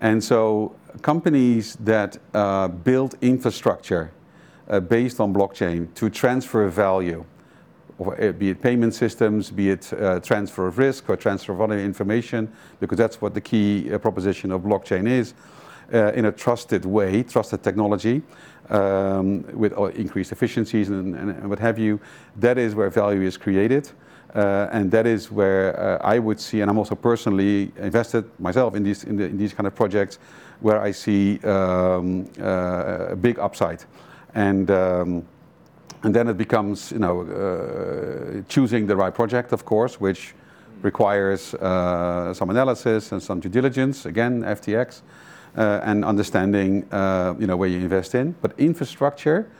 and 0.00 0.22
so 0.22 0.74
companies 1.00 1.76
that 1.80 2.18
uh, 2.34 2.68
build 2.68 3.14
infrastructure 3.22 4.12
uh, 4.68 4.80
based 4.80 5.18
on 5.20 5.32
blockchain 5.32 5.88
to 5.94 6.10
transfer 6.10 6.68
value 6.68 7.24
uh, 8.00 8.32
be 8.32 8.50
it 8.50 8.60
payment 8.60 8.94
systems, 8.94 9.50
be 9.50 9.70
it 9.70 9.92
uh, 9.92 10.18
transfer 10.20 10.66
of 10.66 10.78
risk 10.78 11.08
or 11.08 11.16
transfer 11.16 11.52
of 11.52 11.60
other 11.60 11.78
information, 11.78 12.50
because 12.80 12.98
that's 12.98 13.20
what 13.20 13.32
the 13.34 13.40
key 13.40 13.92
uh, 13.92 13.98
proposition 13.98 14.50
of 14.50 14.62
blockchain 14.62 15.06
is, 15.06 15.34
in 15.92 16.24
a 16.24 16.32
trusted 16.32 16.84
way, 16.84 17.22
trusted 17.22 17.62
technology, 17.62 18.22
um, 18.70 19.42
with 19.52 19.76
uh, 19.76 19.84
increased 19.86 20.32
efficiencies 20.32 20.88
and, 20.88 21.48
what 21.48 21.58
have 21.58 21.78
you. 21.78 22.00
That 22.36 22.58
is 22.58 22.74
where 22.74 22.90
value 22.90 23.22
is 23.22 23.36
created. 23.36 23.90
Uh, 24.34 24.68
and 24.72 24.90
that 24.90 25.06
is 25.06 25.30
where 25.30 26.00
I 26.02 26.18
would 26.18 26.40
see, 26.40 26.62
and 26.62 26.70
I'm 26.70 26.78
also 26.78 26.94
personally 26.94 27.70
invested 27.76 28.24
myself 28.38 28.74
in 28.74 28.82
these 28.82 29.04
in, 29.04 29.18
the, 29.18 29.24
in 29.24 29.36
these 29.36 29.52
kind 29.52 29.66
of 29.66 29.74
projects, 29.74 30.18
where 30.60 30.80
I 30.80 30.90
see 30.90 31.38
um, 31.40 32.26
a 32.38 33.14
big 33.14 33.38
upside, 33.38 33.84
and 34.34 34.70
um, 34.70 35.26
and 36.02 36.14
then 36.14 36.28
it 36.28 36.36
becomes, 36.36 36.92
you 36.92 36.98
know, 36.98 37.22
uh, 37.22 38.42
choosing 38.48 38.86
the 38.86 38.96
right 38.96 39.14
project, 39.14 39.52
of 39.52 39.64
course, 39.64 40.00
which 40.00 40.34
requires 40.82 41.54
uh, 41.54 42.34
some 42.34 42.50
analysis 42.50 43.12
and 43.12 43.22
some 43.22 43.38
due 43.38 43.48
diligence. 43.48 44.06
Again, 44.06 44.42
FTX, 44.42 44.98
uh, 44.98 45.02
and 45.56 46.04
understanding, 46.04 46.86
uh, 46.92 47.34
you 47.38 47.46
know, 47.46 47.56
where 47.56 47.68
you 47.68 47.78
invest 47.78 48.14
in. 48.14 48.34
But 48.40 48.52
infrastructure 48.58 49.50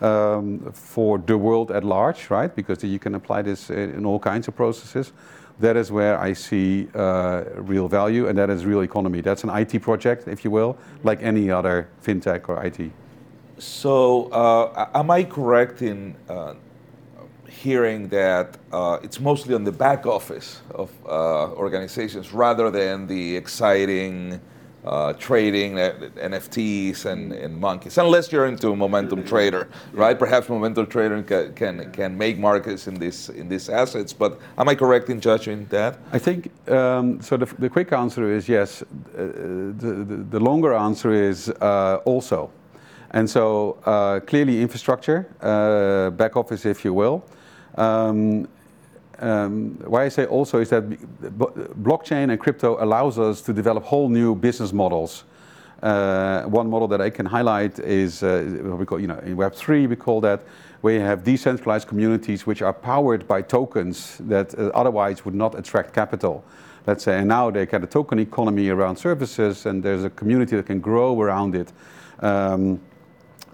um, 0.00 0.72
for 0.72 1.18
the 1.18 1.38
world 1.38 1.70
at 1.70 1.84
large, 1.84 2.30
right? 2.30 2.54
Because 2.54 2.82
you 2.82 2.98
can 2.98 3.14
apply 3.14 3.42
this 3.42 3.70
in 3.70 4.04
all 4.04 4.18
kinds 4.18 4.48
of 4.48 4.56
processes. 4.56 5.12
That 5.60 5.76
is 5.76 5.92
where 5.92 6.18
I 6.18 6.32
see 6.32 6.88
uh, 6.94 7.44
real 7.56 7.88
value, 7.88 8.26
and 8.26 8.36
that 8.38 8.50
is 8.50 8.64
real 8.64 8.80
economy. 8.80 9.20
That's 9.20 9.44
an 9.44 9.50
IT 9.50 9.80
project, 9.82 10.26
if 10.26 10.44
you 10.44 10.50
will, 10.50 10.76
like 11.04 11.22
any 11.22 11.50
other 11.50 11.88
fintech 12.04 12.48
or 12.48 12.64
IT. 12.64 12.90
So, 13.58 14.26
uh, 14.32 14.88
am 14.94 15.10
I 15.10 15.22
correct 15.22 15.82
in 15.82 16.16
uh, 16.28 16.54
hearing 17.46 18.08
that 18.08 18.56
uh, 18.72 18.98
it's 19.02 19.20
mostly 19.20 19.54
on 19.54 19.62
the 19.62 19.70
back 19.70 20.04
office 20.04 20.62
of 20.74 20.90
uh, 21.06 21.52
organizations 21.52 22.32
rather 22.32 22.70
than 22.70 23.06
the 23.06 23.36
exciting 23.36 24.40
uh, 24.84 25.12
trading 25.14 25.78
uh, 25.78 25.92
NFTs 26.16 27.04
and, 27.06 27.32
and, 27.32 27.56
monkeys, 27.60 27.98
unless 27.98 28.32
you're 28.32 28.46
into 28.46 28.72
a 28.72 28.76
momentum 28.76 29.22
trader, 29.24 29.68
right? 29.92 30.18
Perhaps 30.18 30.48
momentum 30.48 30.86
trader 30.86 31.22
can, 31.22 31.54
can, 31.54 31.92
can 31.92 32.18
make 32.18 32.38
markets 32.38 32.88
in 32.88 32.94
this 32.94 33.28
in 33.28 33.48
these 33.48 33.68
assets. 33.68 34.12
But 34.12 34.40
am 34.58 34.68
I 34.68 34.74
correct 34.74 35.08
in 35.08 35.20
judging 35.20 35.66
that? 35.66 35.98
I 36.12 36.18
think 36.18 36.50
um, 36.68 37.20
so. 37.20 37.36
The, 37.36 37.46
the, 37.58 37.68
quick 37.68 37.92
answer 37.92 38.30
is 38.30 38.48
yes. 38.48 38.82
the, 39.14 39.74
the, 39.78 40.26
the 40.30 40.40
longer 40.40 40.74
answer 40.74 41.12
is 41.12 41.48
also. 42.04 42.50
And 43.12 43.28
so 43.28 43.78
uh, 43.84 44.20
clearly 44.20 44.62
infrastructure, 44.62 45.28
uh, 45.40 46.10
back 46.10 46.36
office, 46.36 46.64
if 46.64 46.84
you 46.84 46.94
will. 46.94 47.24
Um, 47.76 48.48
um, 49.22 49.78
why 49.86 50.04
I 50.04 50.08
say 50.08 50.26
also 50.26 50.58
is 50.58 50.70
that 50.70 50.88
blockchain 51.82 52.30
and 52.30 52.40
crypto 52.40 52.82
allows 52.82 53.18
us 53.18 53.40
to 53.42 53.52
develop 53.52 53.84
whole 53.84 54.08
new 54.08 54.34
business 54.34 54.72
models. 54.72 55.24
Uh, 55.82 56.42
one 56.42 56.68
model 56.68 56.88
that 56.88 57.00
I 57.00 57.10
can 57.10 57.26
highlight 57.26 57.78
is 57.78 58.22
uh, 58.22 58.42
what 58.62 58.78
we 58.78 58.86
call, 58.86 59.00
you 59.00 59.06
know, 59.06 59.18
in 59.18 59.36
Web3 59.36 59.88
we 59.88 59.96
call 59.96 60.20
that 60.20 60.42
where 60.80 60.94
you 60.94 61.00
have 61.00 61.22
decentralized 61.24 61.88
communities 61.88 62.46
which 62.46 62.62
are 62.62 62.72
powered 62.72 63.26
by 63.28 63.42
tokens 63.42 64.18
that 64.18 64.56
uh, 64.58 64.70
otherwise 64.74 65.24
would 65.24 65.34
not 65.34 65.56
attract 65.56 65.92
capital. 65.92 66.44
Let's 66.86 67.04
say, 67.04 67.18
and 67.18 67.28
now 67.28 67.50
they 67.50 67.64
get 67.66 67.84
a 67.84 67.86
token 67.86 68.18
economy 68.18 68.68
around 68.68 68.96
services, 68.96 69.66
and 69.66 69.82
there's 69.82 70.02
a 70.02 70.10
community 70.10 70.56
that 70.56 70.66
can 70.66 70.80
grow 70.80 71.20
around 71.20 71.54
it. 71.54 71.72
Um, 72.18 72.80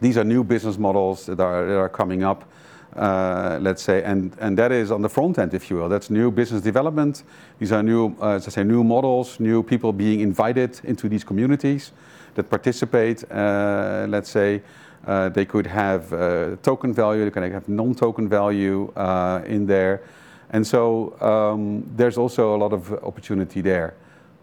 these 0.00 0.16
are 0.16 0.24
new 0.24 0.42
business 0.42 0.78
models 0.78 1.26
that 1.26 1.38
are, 1.38 1.66
that 1.66 1.76
are 1.76 1.88
coming 1.90 2.22
up, 2.22 2.50
let's 2.96 3.82
say, 3.82 4.02
and, 4.02 4.36
and 4.40 4.56
that 4.58 4.72
is 4.72 4.90
on 4.90 5.02
the 5.02 5.08
front 5.08 5.38
end, 5.38 5.54
if 5.54 5.70
you 5.70 5.76
will. 5.76 5.88
That's 5.88 6.10
new 6.10 6.30
business 6.30 6.62
development. 6.62 7.22
These 7.58 7.72
are 7.72 7.82
new, 7.82 8.16
uh, 8.20 8.36
as 8.36 8.46
I 8.48 8.50
say, 8.50 8.64
new 8.64 8.84
models, 8.84 9.40
new 9.40 9.62
people 9.62 9.92
being 9.92 10.20
invited 10.20 10.80
into 10.84 11.08
these 11.08 11.24
communities 11.24 11.92
that 12.34 12.50
participate, 12.50 13.24
uh, 13.30 14.06
let's 14.08 14.30
say. 14.30 14.62
Uh, 15.06 15.28
they 15.28 15.44
could 15.44 15.66
have 15.66 16.12
uh, 16.12 16.56
token 16.62 16.92
value, 16.92 17.24
they 17.24 17.30
can 17.30 17.50
have 17.50 17.68
non-token 17.68 18.28
value 18.28 18.92
uh, 18.96 19.40
in 19.46 19.66
there. 19.66 20.02
And 20.50 20.66
so 20.66 21.18
um, 21.20 21.84
there's 21.96 22.18
also 22.18 22.54
a 22.54 22.58
lot 22.58 22.72
of 22.72 22.92
opportunity 23.04 23.60
there. 23.60 23.94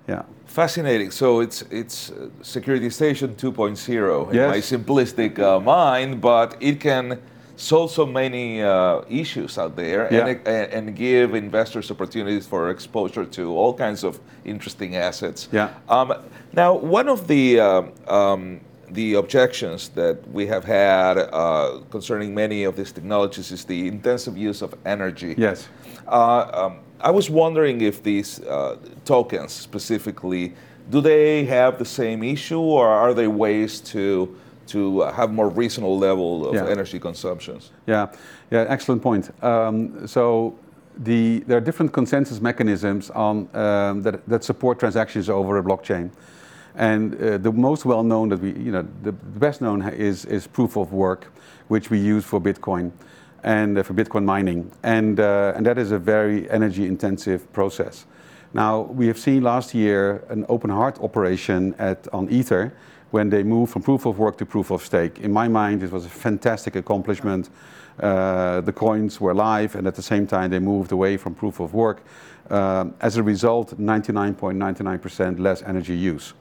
Yeah. 0.08 0.24
Fascinating. 0.46 1.12
So 1.12 1.42
it's 1.42 1.64
it's 1.72 2.12
Securitization 2.42 3.36
2.0 3.36 4.30
in 4.30 4.36
yes. 4.36 4.50
my 4.50 4.58
simplistic 4.58 5.40
uh, 5.40 5.60
mind, 5.60 6.22
but 6.22 6.56
it 6.60 6.80
can 6.80 7.20
solve 7.56 7.92
so 7.92 8.06
many 8.06 8.62
uh, 8.62 9.02
issues 9.10 9.58
out 9.58 9.76
there 9.76 10.08
Yeah. 10.12 10.28
and, 10.28 10.74
and, 10.74 10.96
give 10.96 11.34
investors 11.36 11.92
opportunities 11.92 12.46
for 12.48 12.70
exposure 12.70 13.26
to 13.26 13.56
all 13.56 13.74
kinds 13.74 14.04
of 14.04 14.20
interesting 14.44 14.96
assets. 14.96 15.48
Yeah. 15.52 15.70
Um, 15.90 16.14
now, 16.54 16.74
one 16.74 17.08
of 17.10 17.28
the 17.28 17.60
um, 17.60 17.92
um, 18.08 18.62
the 18.92 19.16
objections 19.16 19.90
that 19.90 20.18
we 20.32 20.48
have 20.48 20.64
had 20.64 21.18
uh, 21.18 21.80
concerning 21.90 22.34
many 22.34 22.64
of 22.64 22.76
these 22.76 22.92
technologies 22.92 23.52
is 23.52 23.66
the 23.66 23.88
intensive 23.88 24.38
use 24.38 24.62
of 24.62 24.76
energy. 24.86 25.36
Yes. 25.38 25.68
Uh, 26.08 26.66
um, 26.66 26.80
I 27.00 27.12
was 27.12 27.30
wondering 27.30 27.82
if 27.82 28.04
these 28.04 28.40
uh, 28.42 28.78
tokens 29.04 29.52
specifically, 29.54 30.54
do 30.90 31.02
they 31.02 31.46
have 31.46 31.78
the 31.78 31.86
same 31.86 32.24
issue, 32.24 32.60
or 32.60 32.88
are 32.88 33.14
there 33.14 33.30
ways 33.30 33.80
to 33.82 34.36
to 34.68 35.02
have 35.02 35.32
more 35.32 35.50
reasonable 35.50 35.98
level 35.98 36.48
of 36.48 36.56
Yeah. 36.56 36.68
energy 36.68 37.00
consumptions? 37.00 37.72
Yeah, 37.88 38.08
yeah, 38.52 38.66
excellent 38.68 39.02
point. 39.02 39.32
Um, 39.44 40.08
so 40.08 40.56
the, 41.04 41.44
there 41.48 41.58
are 41.58 41.66
different 41.66 41.92
consensus 41.92 42.40
mechanisms 42.42 43.10
on, 43.12 43.48
um, 43.54 44.02
that, 44.04 44.28
that 44.28 44.44
support 44.44 44.80
transactions 44.80 45.30
over 45.30 45.58
a 45.58 45.64
blockchain. 45.64 46.10
And 46.78 47.16
uh, 47.16 47.38
the 47.38 47.52
most 47.52 47.86
well 47.86 48.04
known 48.04 48.30
that 48.30 48.42
we, 48.42 48.50
you 48.50 48.72
know, 48.72 48.86
the, 49.04 49.12
the 49.12 49.40
best 49.40 49.62
known 49.62 49.82
is, 49.82 50.26
is 50.26 50.48
proof 50.48 50.76
of 50.78 50.92
work, 50.92 51.32
which 51.70 51.90
we 51.90 51.98
use 51.98 52.26
for 52.26 52.42
Bitcoin 52.42 52.92
and 53.44 53.78
uh, 53.78 53.84
for 53.84 53.94
Bitcoin 53.94 54.26
mining. 54.26 54.72
And, 54.84 55.20
uh, 55.20 55.54
and 55.56 55.66
that 55.66 55.78
is 55.78 55.92
a 55.92 56.00
very 56.00 56.50
energy 56.50 56.86
intensive 56.86 57.52
process. 57.54 58.06
Now, 58.54 58.82
we 58.82 59.08
have 59.08 59.18
seen 59.20 59.44
last 59.44 59.74
year 59.74 60.24
an 60.30 60.46
open 60.50 60.70
heart 60.70 60.98
operation 61.02 61.76
at, 61.78 62.08
on 62.14 62.30
Ether 62.30 62.74
when 63.16 63.30
they 63.30 63.44
moved 63.44 63.72
from 63.72 63.82
proof 63.82 64.06
of 64.06 64.20
work 64.20 64.38
to 64.38 64.46
proof 64.46 64.72
of 64.72 64.84
stake. 64.84 65.22
In 65.22 65.32
my 65.32 65.48
mind, 65.48 65.82
it 65.82 65.90
was 65.90 66.06
a 66.06 66.10
fantastic 66.10 66.76
accomplishment. 66.76 67.50
Uh, 67.98 68.60
the 68.60 68.74
coins 68.74 69.22
were 69.22 69.34
live, 69.34 69.76
and 69.76 69.88
at 69.88 69.96
the 69.96 70.02
same 70.02 70.28
time, 70.28 70.50
they 70.50 70.60
moved 70.60 70.92
away 70.92 71.16
from 71.16 71.34
proof 71.34 71.62
of 71.62 71.74
work. 71.74 72.04
Um, 72.50 72.94
as 73.00 73.16
a 73.16 73.24
result, 73.24 73.80
99.99% 73.80 75.40
less 75.40 75.62
energy 75.62 75.96
use. 75.96 76.34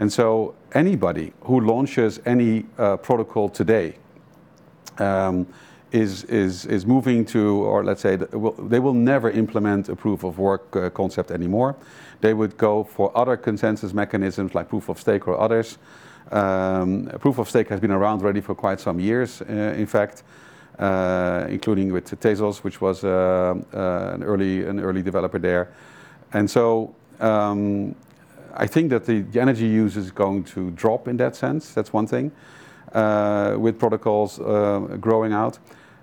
And 0.00 0.12
so, 0.12 0.56
anybody 0.72 1.32
who 1.42 1.60
launches 1.60 2.20
any 2.26 2.64
uh, 2.76 2.96
protocol 2.96 3.48
today 3.48 3.94
um, 4.98 5.46
is, 5.92 6.24
is, 6.24 6.66
is 6.66 6.84
moving 6.86 7.24
to, 7.26 7.62
or 7.70 7.84
let's 7.84 8.02
say, 8.02 8.16
they 8.16 8.80
will 8.80 8.98
never 9.12 9.30
implement 9.30 9.88
a 9.88 9.94
proof 9.94 10.24
of 10.24 10.40
work 10.40 10.74
uh, 10.74 10.90
concept 10.90 11.30
anymore. 11.30 11.76
They 12.20 12.34
would 12.34 12.56
go 12.56 12.82
for 12.82 13.16
other 13.16 13.36
consensus 13.36 13.92
mechanisms 13.94 14.56
like 14.56 14.68
proof 14.68 14.88
of 14.88 14.98
stake 14.98 15.28
or 15.28 15.38
others. 15.38 15.78
Um, 16.30 17.06
proof 17.20 17.38
of 17.38 17.48
stake 17.48 17.68
has 17.68 17.80
been 17.80 17.92
around 17.92 18.22
already 18.22 18.40
for 18.40 18.54
quite 18.54 18.80
some 18.80 18.98
years, 19.00 19.42
uh, 19.42 19.74
in 19.76 19.86
fact, 19.86 20.22
uh, 20.78 21.46
including 21.48 21.92
with 21.92 22.04
Tezos, 22.20 22.64
which 22.64 22.80
was 22.80 23.04
uh, 23.04 23.54
an, 23.72 24.22
early, 24.22 24.66
an 24.66 24.80
early 24.80 25.02
developer 25.02 25.38
there. 25.38 25.72
And 26.32 26.50
so 26.50 26.94
um, 27.20 27.94
I 28.54 28.66
think 28.66 28.90
that 28.90 29.04
the, 29.06 29.20
the 29.20 29.40
energy 29.40 29.66
use 29.66 29.96
is 29.96 30.10
going 30.10 30.44
to 30.44 30.70
drop 30.72 31.08
in 31.08 31.16
that 31.18 31.36
sense. 31.36 31.72
That's 31.72 31.92
one 31.92 32.06
thing 32.06 32.32
uh, 32.92 33.56
with 33.58 33.78
protocols 33.78 34.40
uh, 34.40 34.96
growing 35.00 35.32
out. 35.32 35.58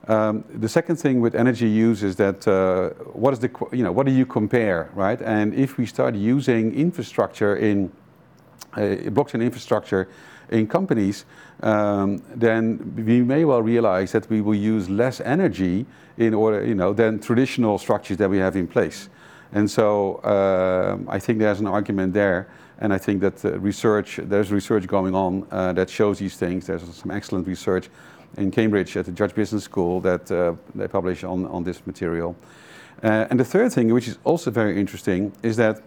Um, 0.07 0.43
the 0.53 0.67
second 0.67 0.97
thing 0.97 1.21
with 1.21 1.33
energy 1.33 1.67
use 1.67 2.03
is 2.03 2.17
that 2.17 2.45
uh, 2.45 2.89
what 3.13 3.31
is 3.33 3.39
the 3.39 3.49
you 3.71 3.83
know 3.83 3.91
what 3.91 4.05
do 4.05 4.11
you 4.11 4.25
compare 4.25 4.89
right? 4.93 5.21
And 5.21 5.53
if 5.53 5.77
we 5.77 5.85
start 5.85 6.13
using 6.13 6.75
infrastructure 6.75 7.55
in 7.55 7.89
blockchain 8.75 9.41
infrastructure 9.41 10.07
in 10.49 10.67
companies, 10.67 11.25
um, 11.61 12.21
then 12.35 12.93
we 12.95 13.21
may 13.21 13.45
well 13.45 13.61
realize 13.61 14.11
that 14.11 14.29
we 14.29 14.41
will 14.41 14.55
use 14.55 14.89
less 14.89 15.21
energy 15.21 15.85
in 16.17 16.33
order 16.33 16.65
you 16.65 16.75
know 16.75 16.93
than 16.93 17.19
traditional 17.19 17.77
structures 17.77 18.17
that 18.17 18.29
we 18.29 18.37
have 18.37 18.55
in 18.55 18.67
place. 18.67 19.09
And 19.53 19.69
so 19.69 20.19
um 20.23 21.07
I 21.09 21.19
think 21.19 21.39
there's 21.39 21.59
an 21.59 21.67
argument 21.67 22.13
there, 22.13 22.47
and 22.79 22.93
I 22.93 22.99
think 22.99 23.21
that 23.21 23.45
uh, 23.45 23.59
research 23.59 24.19
there's 24.23 24.51
research 24.51 24.87
going 24.87 25.15
on 25.15 25.45
uh, 25.51 25.73
that 25.73 25.89
shows 25.89 26.17
these 26.19 26.37
things. 26.37 26.65
There's 26.65 26.83
some 26.95 27.11
excellent 27.11 27.47
research 27.47 27.89
in 28.37 28.51
Cambridge 28.51 28.97
at 28.97 29.05
the 29.05 29.11
Judge 29.11 29.33
Business 29.35 29.63
School 29.63 30.01
that 30.01 30.31
uh, 30.31 30.55
they 30.75 30.87
publish 30.87 31.23
on 31.23 31.47
on 31.47 31.63
this 31.63 31.81
material. 31.85 32.35
Uh, 33.03 33.27
and 33.29 33.39
the 33.39 33.45
third 33.45 33.71
thing, 33.71 33.93
which 33.93 34.07
is 34.07 34.17
also 34.23 34.51
very 34.51 34.79
interesting, 34.79 35.31
is 35.41 35.55
that 35.55 35.81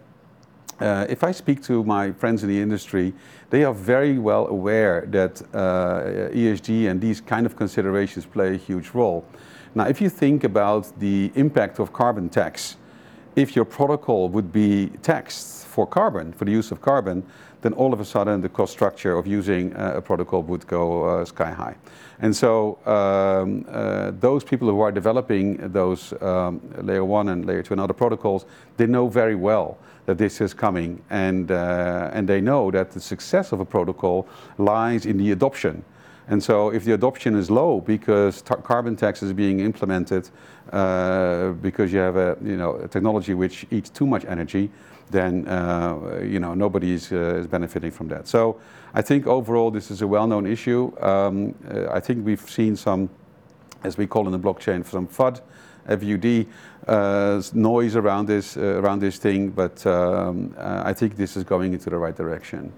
uh, 0.81 1.07
if 1.09 1.25
I 1.25 1.33
speak 1.33 1.63
to 1.65 1.85
my 1.85 2.13
friends 2.13 2.43
in 2.43 2.49
the 2.49 2.61
industry, 2.61 3.15
they 3.51 3.65
are 3.65 3.73
very 3.73 4.19
well 4.19 4.47
aware 4.49 5.07
that 5.11 5.41
uh, 5.55 6.31
ESG 6.35 6.91
and 6.91 7.01
these 7.01 7.21
kind 7.21 7.47
of 7.47 7.57
considerations 7.57 8.27
play 8.27 8.55
a 8.55 8.59
huge 8.59 8.91
role. 8.91 9.25
Now, 9.75 9.87
if 9.87 10.01
you 10.01 10.09
think 10.11 10.45
about 10.45 10.99
the 10.99 11.31
impact 11.35 11.79
of 11.79 11.93
carbon 11.93 12.29
tax, 12.29 12.77
if 13.37 13.55
your 13.55 13.65
protocol 13.65 14.29
would 14.31 14.53
be 14.53 14.89
taxed 15.03 15.67
for 15.67 15.87
carbon, 15.87 16.33
for 16.33 16.45
the 16.45 16.53
use 16.53 16.71
of 16.71 16.81
carbon, 16.81 17.23
then 17.63 17.73
all 17.75 17.93
of 17.93 18.01
a 18.01 18.05
sudden 18.05 18.41
the 18.41 18.49
cost 18.49 18.73
structure 18.73 19.17
of 19.17 19.27
using 19.27 19.75
uh, 19.77 19.95
a 19.97 20.01
protocol 20.01 20.43
would 20.43 20.67
go 20.67 21.05
uh, 21.05 21.25
sky 21.25 21.51
high. 21.51 21.77
And 22.21 22.35
so 22.35 22.79
um, 22.87 23.65
uh, 23.69 24.13
those 24.21 24.45
people 24.45 24.69
who 24.69 24.81
are 24.81 24.93
developing 24.93 25.57
those 25.73 26.13
um, 26.23 26.61
layer 26.81 27.05
one 27.05 27.29
and 27.29 27.45
layer 27.45 27.63
two 27.63 27.75
and 27.75 27.81
other 27.81 27.95
protocols, 27.95 28.47
they 28.77 28.87
know 28.87 29.09
very 29.09 29.35
well 29.35 29.79
that 30.07 30.19
this 30.19 30.41
is 30.41 30.55
coming, 30.55 31.03
and 31.11 31.51
uh, 31.51 32.11
and 32.13 32.29
they 32.29 32.41
know 32.41 32.71
that 32.71 32.93
the 32.93 33.01
success 33.01 33.53
of 33.53 33.61
a 33.61 33.65
protocol 33.65 34.27
lies 34.59 35.05
in 35.05 35.19
the 35.19 35.33
adoption. 35.33 35.85
And 36.29 36.43
so, 36.43 36.71
if 36.71 36.85
the 36.85 36.93
adoption 36.93 37.37
is 37.37 37.51
low 37.51 37.81
because 37.81 38.43
carbon 38.43 38.97
tax 38.97 39.23
is 39.23 39.33
being 39.33 39.61
implemented 39.61 40.29
uh, 40.73 41.51
because 41.63 41.93
you 41.93 42.01
have 42.01 42.17
a 42.17 42.37
you 42.43 42.57
know 42.57 42.77
a 42.77 42.89
technology 42.89 43.35
which 43.35 43.67
eats 43.71 43.91
too 43.91 44.07
much 44.07 44.25
energy, 44.25 44.71
then 45.11 45.47
uh, 45.47 46.21
you 46.23 46.41
know 46.41 46.55
nobody 46.55 46.95
is, 46.95 47.13
uh, 47.13 47.37
is 47.37 47.47
benefiting 47.47 47.93
from 47.93 48.09
that. 48.09 48.27
So, 48.27 48.61
I 48.95 49.03
think 49.03 49.27
overall 49.27 49.71
this 49.71 49.91
is 49.91 50.03
a 50.03 50.07
well-known 50.07 50.47
issue. 50.47 50.93
Um, 51.01 51.55
uh, 51.71 51.93
I 51.93 52.01
think 52.01 52.27
we've 52.27 52.51
seen 52.51 52.75
some, 52.75 53.09
as 53.85 53.97
we 53.97 54.07
call 54.07 54.27
in 54.27 54.33
the 54.33 54.39
blockchain, 54.39 54.85
some 54.85 55.07
FUD, 55.07 55.41
FUD 55.89 56.47
uh, 56.89 57.43
noise 57.53 57.97
around 57.97 58.27
this 58.29 58.57
uh, 58.57 58.81
around 58.81 59.01
this 59.01 59.19
thing, 59.19 59.51
but 59.51 59.85
um, 59.87 60.55
uh, 60.59 60.83
I 60.85 60.93
think 60.93 61.17
this 61.17 61.37
is 61.37 61.45
going 61.45 61.73
into 61.73 61.91
the 61.91 61.97
right 61.99 62.17
direction. 62.17 62.73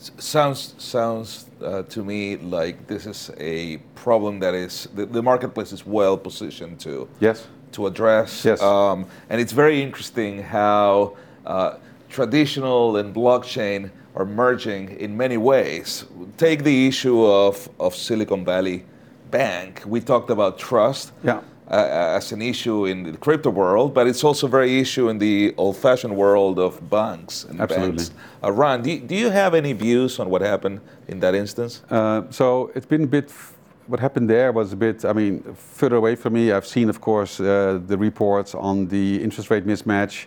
S- 0.00 0.10
Sounds 0.18 0.74
sounds 0.78 1.46
uh, 1.62 1.82
to 1.82 2.02
me 2.04 2.36
like 2.36 2.86
this 2.86 3.06
is 3.06 3.30
a 3.38 3.76
problem 3.94 4.40
that 4.40 4.54
is 4.54 4.88
the, 4.94 5.06
the 5.06 5.22
marketplace 5.22 5.72
is 5.72 5.86
well 5.86 6.16
positioned 6.16 6.80
to 6.80 7.08
Yes. 7.20 7.46
to 7.72 7.86
address. 7.86 8.44
Yes. 8.44 8.60
Um, 8.62 9.06
and 9.30 9.40
it's 9.40 9.52
very 9.52 9.82
interesting 9.82 10.42
how 10.42 11.16
uh, 11.46 11.76
traditional 12.08 12.96
and 12.96 13.14
blockchain 13.14 13.90
are 14.14 14.26
merging 14.26 14.90
in 15.00 15.16
many 15.16 15.36
ways. 15.38 16.04
Take 16.36 16.64
the 16.64 16.86
issue 16.86 17.24
of, 17.24 17.68
of 17.80 17.94
Silicon 17.94 18.44
Valley 18.44 18.84
Bank. 19.30 19.82
We 19.86 20.00
talked 20.00 20.30
about 20.30 20.58
trust 20.58 21.12
Yeah. 21.24 21.40
Uh, 21.68 22.16
as 22.16 22.32
an 22.32 22.42
issue 22.42 22.86
in 22.86 23.04
the 23.04 23.16
crypto 23.16 23.50
world, 23.50 23.94
but 23.94 24.06
it's 24.06 24.24
also 24.24 24.46
a 24.46 24.50
very 24.50 24.78
issue 24.78 25.08
in 25.08 25.18
the 25.18 25.54
old-fashioned 25.56 26.14
world 26.14 26.58
of 26.58 26.90
banks 26.90 27.44
and 27.44 27.60
Absolutely. 27.60 27.96
banks. 27.96 28.10
Uh, 28.42 28.52
Ron, 28.52 28.82
do 28.82 28.90
you, 28.90 29.00
do 29.00 29.14
you 29.14 29.30
have 29.30 29.54
any 29.54 29.72
views 29.72 30.18
on 30.18 30.28
what 30.28 30.42
happened 30.42 30.80
in 31.08 31.20
that 31.20 31.34
instance? 31.34 31.82
Uh, 31.90 32.22
so 32.30 32.70
it's 32.74 32.86
been 32.86 33.04
a 33.04 33.06
bit. 33.06 33.32
What 33.86 34.00
happened 34.00 34.30
there 34.30 34.52
was 34.52 34.72
a 34.72 34.76
bit. 34.76 35.04
I 35.04 35.12
mean, 35.12 35.42
further 35.54 35.96
away 35.96 36.14
from 36.14 36.34
me. 36.34 36.52
I've 36.52 36.66
seen, 36.66 36.88
of 36.88 37.00
course, 37.00 37.40
uh, 37.40 37.80
the 37.86 37.98
reports 37.98 38.54
on 38.54 38.86
the 38.88 39.22
interest 39.22 39.50
rate 39.50 39.66
mismatch, 39.66 40.26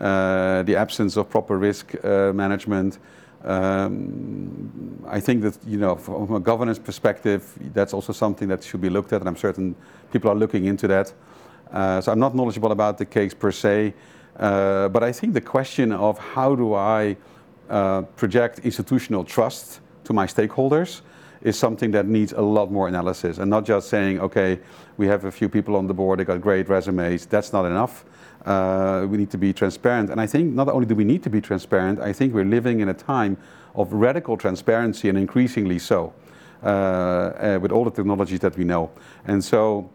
uh, 0.00 0.62
the 0.64 0.76
absence 0.76 1.16
of 1.16 1.30
proper 1.30 1.56
risk 1.56 1.94
uh, 2.04 2.32
management. 2.32 2.98
Um, 3.44 5.04
I 5.08 5.20
think 5.20 5.42
that 5.42 5.58
you 5.66 5.78
know, 5.78 5.96
from 5.96 6.34
a 6.34 6.40
governance 6.40 6.78
perspective, 6.78 7.52
that's 7.72 7.92
also 7.92 8.12
something 8.12 8.48
that 8.48 8.64
should 8.64 8.80
be 8.80 8.90
looked 8.90 9.12
at, 9.12 9.20
and 9.20 9.28
I'm 9.28 9.36
certain 9.36 9.74
people 10.12 10.30
are 10.30 10.34
looking 10.34 10.64
into 10.64 10.88
that. 10.88 11.12
Uh, 11.72 12.00
so 12.00 12.12
I'm 12.12 12.18
not 12.18 12.34
knowledgeable 12.34 12.72
about 12.72 12.98
the 12.98 13.04
case 13.04 13.34
per 13.34 13.52
se, 13.52 13.94
uh, 14.36 14.88
but 14.88 15.02
I 15.02 15.12
think 15.12 15.34
the 15.34 15.40
question 15.40 15.92
of 15.92 16.18
how 16.18 16.54
do 16.54 16.74
I 16.74 17.16
uh, 17.68 18.02
project 18.02 18.60
institutional 18.60 19.24
trust 19.24 19.80
to 20.04 20.12
my 20.12 20.26
stakeholders 20.26 21.02
is 21.42 21.58
something 21.58 21.90
that 21.92 22.06
needs 22.06 22.32
a 22.32 22.40
lot 22.40 22.70
more 22.72 22.88
analysis 22.88 23.38
and 23.38 23.50
not 23.50 23.64
just 23.64 23.88
saying, 23.88 24.20
okay, 24.20 24.58
we 24.96 25.06
have 25.06 25.24
a 25.24 25.30
few 25.30 25.48
people 25.48 25.76
on 25.76 25.86
the 25.86 25.94
board, 25.94 26.18
they 26.18 26.24
got 26.24 26.40
great 26.40 26.68
resumes. 26.68 27.26
That's 27.26 27.52
not 27.52 27.64
enough. 27.64 28.04
Uh, 28.46 29.06
we 29.10 29.18
need 29.18 29.30
to 29.30 29.38
be 29.38 29.52
transparent. 29.52 30.08
And 30.08 30.20
I 30.20 30.26
think 30.26 30.54
not 30.54 30.68
only 30.68 30.86
do 30.86 30.94
we 30.94 31.04
need 31.04 31.22
to 31.24 31.30
be 31.30 31.40
transparent, 31.40 32.00
I 32.00 32.12
think 32.12 32.32
we're 32.32 32.44
living 32.44 32.80
in 32.80 32.88
a 32.88 32.94
time 32.94 33.36
of 33.74 33.92
radical 33.92 34.36
transparency 34.36 35.08
and 35.08 35.18
increasingly 35.18 35.80
so 35.80 36.12
uh, 36.62 36.66
uh, 36.66 37.58
with 37.60 37.72
all 37.72 37.84
the 37.84 37.90
technologies 37.90 38.40
that 38.40 38.56
we 38.56 38.64
know. 38.64 38.90
And 39.26 39.44
so 39.44 39.90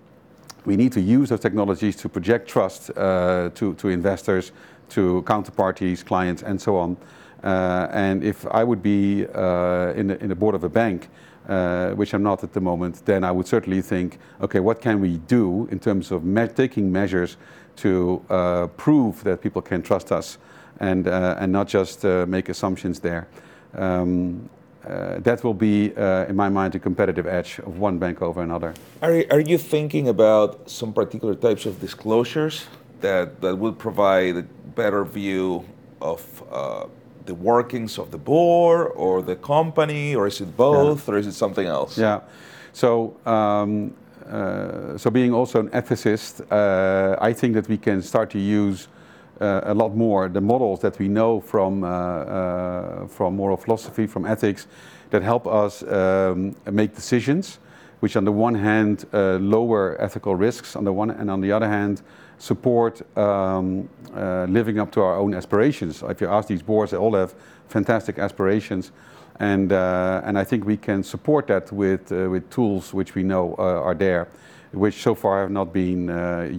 we 0.65 0.75
need 0.75 0.91
to 0.91 1.01
use 1.01 1.29
those 1.29 1.39
technologies 1.39 1.95
to 1.97 2.09
project 2.09 2.47
trust 2.47 2.91
uh, 2.91 3.49
to, 3.55 3.73
to 3.75 3.87
investors, 3.87 4.51
to 4.89 5.23
counterparties, 5.25 6.05
clients, 6.05 6.43
and 6.43 6.61
so 6.61 6.77
on. 6.77 6.97
Uh, 7.43 7.87
and 7.91 8.23
if 8.23 8.45
I 8.47 8.63
would 8.63 8.83
be 8.83 9.25
uh, 9.33 9.93
in, 9.95 10.07
the, 10.07 10.21
in 10.21 10.29
the 10.29 10.35
board 10.35 10.55
of 10.55 10.63
a 10.63 10.69
bank, 10.69 11.07
uh, 11.47 11.91
which 11.91 12.13
I'm 12.13 12.21
not 12.21 12.43
at 12.43 12.53
the 12.53 12.61
moment, 12.61 13.03
then 13.05 13.23
I 13.23 13.31
would 13.31 13.47
certainly 13.47 13.81
think, 13.81 14.19
okay, 14.41 14.59
what 14.59 14.79
can 14.79 15.01
we 15.01 15.17
do 15.17 15.67
in 15.71 15.79
terms 15.79 16.11
of 16.11 16.23
me- 16.23 16.47
taking 16.47 16.91
measures 16.91 17.37
to 17.77 18.23
uh, 18.29 18.67
prove 18.77 19.23
that 19.23 19.41
people 19.41 19.61
can 19.61 19.81
trust 19.81 20.11
us 20.11 20.37
and, 20.79 21.07
uh, 21.07 21.35
and 21.39 21.51
not 21.51 21.67
just 21.67 22.05
uh, 22.05 22.25
make 22.27 22.49
assumptions 22.49 22.99
there. 22.99 23.27
Um, 23.75 24.49
uh, 24.85 25.19
that 25.19 25.43
will 25.43 25.53
be, 25.53 25.93
uh, 25.95 26.25
in 26.25 26.35
my 26.35 26.49
mind, 26.49 26.73
a 26.73 26.79
competitive 26.79 27.27
edge 27.27 27.59
of 27.59 27.77
one 27.77 27.99
bank 27.99 28.21
over 28.21 28.41
another. 28.41 28.73
Are, 29.01 29.23
are 29.29 29.39
you 29.39 29.57
thinking 29.57 30.07
about 30.07 30.69
some 30.69 30.91
particular 30.91 31.35
types 31.35 31.67
of 31.67 31.79
disclosures 31.79 32.65
that, 33.01 33.41
that 33.41 33.55
will 33.55 33.73
provide 33.73 34.37
a 34.37 34.41
better 34.75 35.05
view 35.05 35.65
of 36.01 36.43
uh, 36.51 36.85
the 37.25 37.35
workings 37.35 37.99
of 37.99 38.09
the 38.09 38.17
board 38.17 38.91
or 38.95 39.21
the 39.21 39.35
company, 39.35 40.15
or 40.15 40.25
is 40.25 40.41
it 40.41 40.57
both, 40.57 41.07
yeah. 41.07 41.13
or 41.13 41.17
is 41.17 41.27
it 41.27 41.33
something 41.33 41.67
else? 41.67 41.97
Yeah. 41.97 42.21
So, 42.73 43.17
um, 43.25 43.93
so 44.97 45.09
being 45.09 45.33
also 45.33 45.59
an 45.59 45.69
ethicist, 45.69 46.41
uh, 46.51 47.17
I 47.21 47.33
think 47.33 47.53
that 47.55 47.67
we 47.67 47.77
can 47.77 48.01
start 48.01 48.29
to 48.31 48.39
use 48.39 48.87
uh, 49.41 49.61
a 49.63 49.73
lot 49.73 49.95
more 49.95 50.29
the 50.29 50.41
models 50.41 50.81
that 50.81 50.99
we 50.99 51.07
know 51.07 51.41
from, 51.41 51.83
uh, 51.83 51.87
uh, 51.87 53.07
from 53.07 53.35
moral 53.35 53.57
philosophy, 53.57 54.05
from 54.05 54.25
ethics, 54.25 54.67
that 55.09 55.23
help 55.23 55.47
us 55.47 55.83
um, 55.83 56.55
make 56.71 56.95
decisions, 56.95 57.57
which 58.01 58.15
on 58.15 58.23
the 58.23 58.31
one 58.31 58.55
hand 58.55 59.05
lower 59.11 59.99
ethical 59.99 60.35
risks, 60.35 60.75
on 60.75 60.83
the 60.83 60.93
one 60.93 61.09
and 61.09 61.29
on 61.29 61.41
the 61.41 61.51
other 61.51 61.67
hand 61.67 62.01
support 62.37 63.01
um, 63.17 63.89
living 64.47 64.79
up 64.79 64.91
to 64.91 65.01
our 65.01 65.17
own 65.17 65.33
aspirations. 65.33 66.03
If 66.03 66.21
you 66.21 66.27
ask 66.27 66.47
these 66.47 66.63
boards, 66.63 66.91
they 66.91 66.97
all 66.97 67.15
have 67.15 67.33
fantastic 67.67 68.19
aspirations. 68.19 68.91
And, 69.41 69.71
uh, 69.71 70.21
and 70.23 70.37
I 70.37 70.43
think 70.43 70.65
we 70.65 70.77
can 70.77 71.03
support 71.03 71.47
that 71.47 71.71
with, 71.71 72.11
uh, 72.11 72.29
with 72.29 72.47
tools 72.51 72.93
which 72.93 73.15
we 73.15 73.23
know 73.23 73.55
uh, 73.57 73.63
are 73.63 73.95
there, 73.95 74.27
which 74.71 75.01
so 75.01 75.15
far 75.15 75.41
have 75.41 75.49
not 75.49 75.73
been 75.73 76.09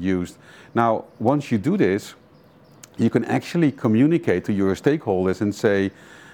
used. 0.01 0.37
Now, 0.75 1.05
once 1.21 1.53
you 1.53 1.59
do 1.59 1.77
this, 1.77 2.14
you 2.99 3.09
can 3.09 3.25
actually 3.27 3.71
communicate 3.71 4.45
to 4.47 4.53
your 4.53 4.75
stakeholders 4.75 5.40
and 5.40 5.55
say, 5.55 5.92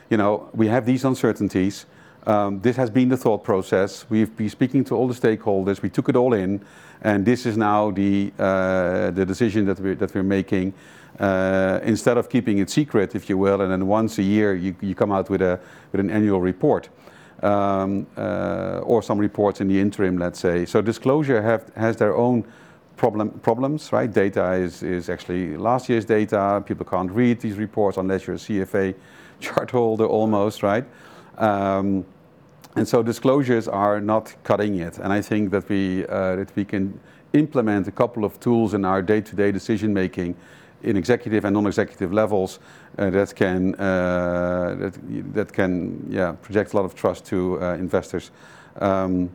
you 0.08 0.16
know, 0.16 0.48
we 0.54 0.68
have 0.68 0.86
these 0.86 1.04
uncertainties. 1.04 1.84
Um, 2.26 2.60
this 2.62 2.76
has 2.76 2.88
been 2.88 3.10
the 3.10 3.16
thought 3.18 3.44
process. 3.44 4.06
We've 4.08 4.34
been 4.34 4.48
speaking 4.48 4.84
to 4.84 4.96
all 4.96 5.06
the 5.06 5.14
stakeholders. 5.14 5.82
We 5.82 5.90
took 5.90 6.08
it 6.08 6.16
all 6.16 6.32
in, 6.32 6.64
and 7.02 7.26
this 7.26 7.44
is 7.44 7.58
now 7.58 7.90
the 7.90 8.32
uh, 8.38 9.10
the 9.10 9.26
decision 9.26 9.66
that 9.66 9.80
we're 9.80 9.94
that 9.96 10.14
we're 10.14 10.22
making. 10.22 10.72
Uh, 11.18 11.80
instead 11.82 12.16
of 12.16 12.28
keeping 12.28 12.58
it 12.58 12.70
secret, 12.70 13.14
if 13.14 13.28
you 13.28 13.36
will, 13.36 13.60
and 13.60 13.72
then 13.72 13.86
once 13.86 14.18
a 14.18 14.22
year 14.22 14.54
you, 14.54 14.74
you 14.80 14.94
come 14.94 15.10
out 15.10 15.28
with 15.28 15.42
a 15.42 15.58
with 15.92 16.00
an 16.00 16.10
annual 16.10 16.40
report. 16.40 16.88
Um, 17.40 18.08
uh, 18.16 18.80
or 18.82 19.00
some 19.00 19.16
reports 19.16 19.60
in 19.60 19.68
the 19.68 19.78
interim, 19.78 20.18
let's 20.18 20.40
say. 20.40 20.66
So 20.66 20.82
disclosure 20.82 21.40
have, 21.40 21.70
has 21.76 21.96
their 21.96 22.16
own 22.16 22.44
problem, 22.96 23.30
problems, 23.30 23.92
right? 23.92 24.12
Data 24.12 24.52
is, 24.54 24.82
is 24.82 25.08
actually 25.08 25.56
last 25.56 25.88
year's 25.88 26.04
data. 26.04 26.62
People 26.66 26.84
can't 26.84 27.10
read 27.10 27.40
these 27.40 27.54
reports 27.54 27.96
unless 27.96 28.26
you're 28.26 28.36
a 28.36 28.38
CFA 28.38 28.94
chart 29.40 29.70
holder 29.70 30.04
almost, 30.04 30.62
right? 30.62 30.84
Um, 31.38 32.04
and 32.76 32.86
so 32.86 33.02
disclosures 33.02 33.68
are 33.68 34.00
not 34.00 34.34
cutting 34.44 34.80
it. 34.80 34.98
And 34.98 35.12
I 35.12 35.22
think 35.22 35.50
that 35.52 35.68
we, 35.68 36.06
uh, 36.06 36.36
that 36.36 36.54
we 36.54 36.64
can 36.64 37.00
implement 37.32 37.88
a 37.88 37.92
couple 37.92 38.24
of 38.24 38.38
tools 38.40 38.74
in 38.74 38.84
our 38.84 39.00
day-to-day 39.00 39.52
decision 39.52 39.94
making 39.94 40.34
in 40.82 40.96
executive 40.96 41.44
and 41.44 41.54
non-executive 41.54 42.12
levels 42.12 42.58
uh, 42.98 43.10
that 43.10 43.34
can 43.34 43.74
uh, 43.74 44.76
that, 44.78 45.34
that 45.34 45.52
can 45.52 46.06
yeah 46.08 46.32
project 46.42 46.72
a 46.72 46.76
lot 46.76 46.84
of 46.84 46.94
trust 46.94 47.24
to 47.26 47.60
uh, 47.60 47.74
investors 47.74 48.30
um, 48.80 49.30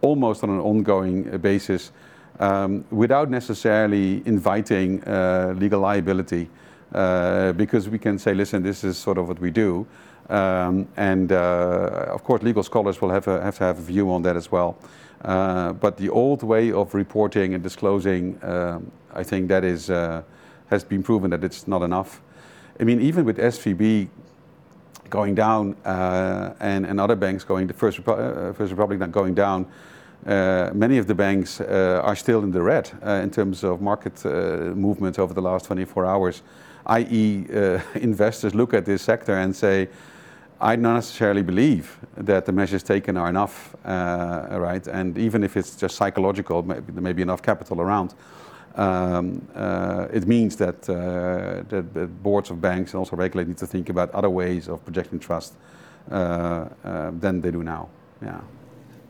almost 0.00 0.42
on 0.42 0.50
an 0.50 0.60
ongoing 0.60 1.22
basis 1.38 1.92
um, 2.40 2.84
without 2.90 3.30
necessarily 3.30 4.22
inviting 4.26 5.02
uh, 5.04 5.54
legal 5.56 5.80
liability, 5.80 6.48
uh, 6.92 7.52
because 7.52 7.88
we 7.88 7.98
can 7.98 8.18
say, 8.18 8.34
listen, 8.34 8.62
this 8.62 8.84
is 8.84 8.96
sort 8.96 9.18
of 9.18 9.28
what 9.28 9.40
we 9.40 9.50
do. 9.50 9.86
Um, 10.28 10.88
and 10.96 11.32
uh, 11.32 12.06
of 12.08 12.24
course, 12.24 12.42
legal 12.42 12.62
scholars 12.62 13.00
will 13.00 13.10
have, 13.10 13.28
a, 13.28 13.40
have 13.42 13.58
to 13.58 13.64
have 13.64 13.78
a 13.78 13.82
view 13.82 14.10
on 14.10 14.22
that 14.22 14.36
as 14.36 14.50
well. 14.50 14.76
Uh, 15.22 15.72
but 15.72 15.96
the 15.96 16.10
old 16.10 16.42
way 16.42 16.72
of 16.72 16.94
reporting 16.94 17.54
and 17.54 17.62
disclosing, 17.62 18.38
I 19.14 19.22
think 19.22 19.48
that 19.48 19.64
is, 19.64 19.90
uh, 19.90 20.22
has 20.70 20.84
been 20.84 21.02
proven 21.02 21.30
that 21.30 21.44
it's 21.44 21.66
not 21.68 21.82
enough. 21.82 22.20
I 22.80 22.84
mean, 22.84 23.00
even 23.00 23.24
with 23.24 23.38
SVB 23.38 24.08
going 25.10 25.34
down 25.34 25.76
uh, 25.84 26.54
and, 26.60 26.86
and 26.86 27.00
other 27.00 27.16
banks 27.16 27.44
going, 27.44 27.66
the 27.66 27.74
First, 27.74 28.02
Repu- 28.02 28.54
First 28.56 28.70
Republic 28.72 28.98
not 28.98 29.12
going 29.12 29.34
down, 29.34 29.66
uh, 30.26 30.70
many 30.74 30.98
of 30.98 31.06
the 31.06 31.14
banks 31.14 31.60
uh, 31.60 32.00
are 32.02 32.16
still 32.16 32.42
in 32.42 32.50
the 32.50 32.62
red 32.62 32.90
uh, 33.04 33.20
in 33.22 33.30
terms 33.30 33.62
of 33.62 33.80
market 33.80 34.24
movements 34.24 35.18
over 35.18 35.34
the 35.34 35.42
last 35.42 35.66
24 35.66 36.06
hours, 36.06 36.42
i.e., 36.86 37.46
investors 37.94 38.54
look 38.54 38.72
at 38.74 38.84
this 38.86 39.02
sector 39.02 39.36
and 39.36 39.54
say, 39.54 39.88
I 40.60 40.76
don't 40.76 40.94
necessarily 40.94 41.42
believe 41.42 41.98
that 42.16 42.46
the 42.46 42.52
measures 42.52 42.82
taken 42.82 43.16
are 43.16 43.28
enough, 43.28 43.76
uh, 43.84 44.46
right? 44.52 44.86
And 44.86 45.18
even 45.18 45.44
if 45.44 45.56
it's 45.56 45.76
just 45.76 45.96
psychological, 45.96 46.62
maybe 46.62 46.92
there 46.92 47.02
may 47.02 47.12
be 47.12 47.22
enough 47.22 47.42
capital 47.42 47.80
around. 47.80 48.14
Um, 48.74 49.46
uh, 49.54 50.08
it 50.12 50.26
means 50.26 50.56
that, 50.56 50.88
uh, 50.88 51.62
that, 51.68 51.94
that, 51.94 52.22
boards 52.22 52.50
of 52.50 52.60
banks 52.60 52.92
and 52.92 52.98
also 52.98 53.14
regulators 53.16 53.48
need 53.48 53.58
to 53.58 53.66
think 53.66 53.88
about 53.88 54.10
other 54.10 54.30
ways 54.30 54.68
of 54.68 54.84
projecting 54.84 55.20
trust 55.20 55.54
than 56.08 57.40
they 57.40 57.50
do 57.50 57.62
now. 57.62 57.88
Yeah. 58.20 58.40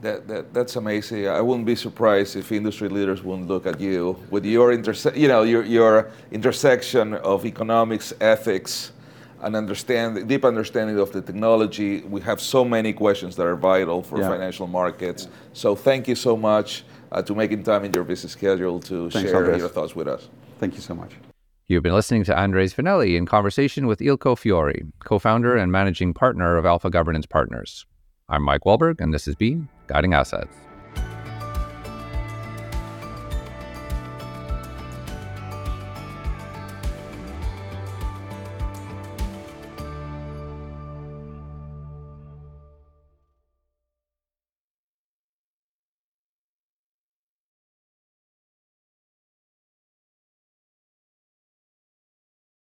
That, 0.03 0.29
that, 0.29 0.53
that's 0.53 0.77
amazing. 0.77 1.29
I 1.29 1.41
wouldn't 1.41 1.65
be 1.65 1.77
surprised 1.77 2.37
if 2.37 2.53
industry 2.53 2.91
leaders 2.91 3.23
wouldn't 3.23 3.49
look 3.49 3.65
at 3.67 3.81
you 3.81 4.19
with 4.29 4.45
your 4.45 4.77
interse- 4.77 5.17
you 5.17 5.29
know, 5.29 5.45
your, 5.45 5.65
your 5.65 6.11
intersection 6.31 7.15
of 7.15 7.47
economics, 7.47 8.13
ethics, 8.21 8.93
and 9.41 9.57
understand 9.57 10.29
deep 10.29 10.45
understanding 10.45 10.99
of 10.99 11.11
the 11.13 11.23
technology. 11.23 12.03
We 12.03 12.21
have 12.21 12.39
so 12.41 12.67
many 12.67 12.93
questions 12.93 13.35
that 13.37 13.47
are 13.47 13.57
vital 13.57 14.03
for 14.03 14.19
yeah. 14.19 14.29
financial 14.29 14.67
markets. 14.67 15.25
Yeah. 15.25 15.31
So 15.55 15.75
thank 15.75 16.07
you 16.07 16.17
so 16.17 16.37
much 16.37 16.85
uh, 17.15 17.23
to 17.23 17.35
making 17.35 17.63
time 17.63 17.85
in 17.85 17.93
your 17.93 18.05
busy 18.05 18.29
schedule 18.29 18.81
to 18.81 19.09
Thanks, 19.11 19.31
share 19.31 19.45
Andres. 19.45 19.61
your 19.61 19.69
thoughts 19.69 19.95
with 19.95 20.09
us. 20.09 20.29
Thank 20.59 20.75
you 20.75 20.81
so 20.81 20.95
much. 20.95 21.13
You've 21.67 21.83
been 21.83 21.95
listening 21.95 22.25
to 22.25 22.39
Andres 22.39 22.75
Vinelli 22.75 23.17
in 23.17 23.25
conversation 23.25 23.87
with 23.87 24.01
Eelco 24.01 24.37
Fiole, 24.37 24.93
co-founder 24.99 25.57
and 25.57 25.73
managing 25.73 26.13
partner 26.13 26.57
of 26.57 26.67
Alpha 26.67 26.91
Governance 26.91 27.25
Partners. 27.25 27.87
I'm 28.29 28.43
Mike 28.43 28.63
Wallberg, 28.63 29.01
and 29.01 29.15
this 29.15 29.25
has 29.27 29.35
been 29.35 29.69
Guiding 29.87 30.13
Assets. 30.13 30.55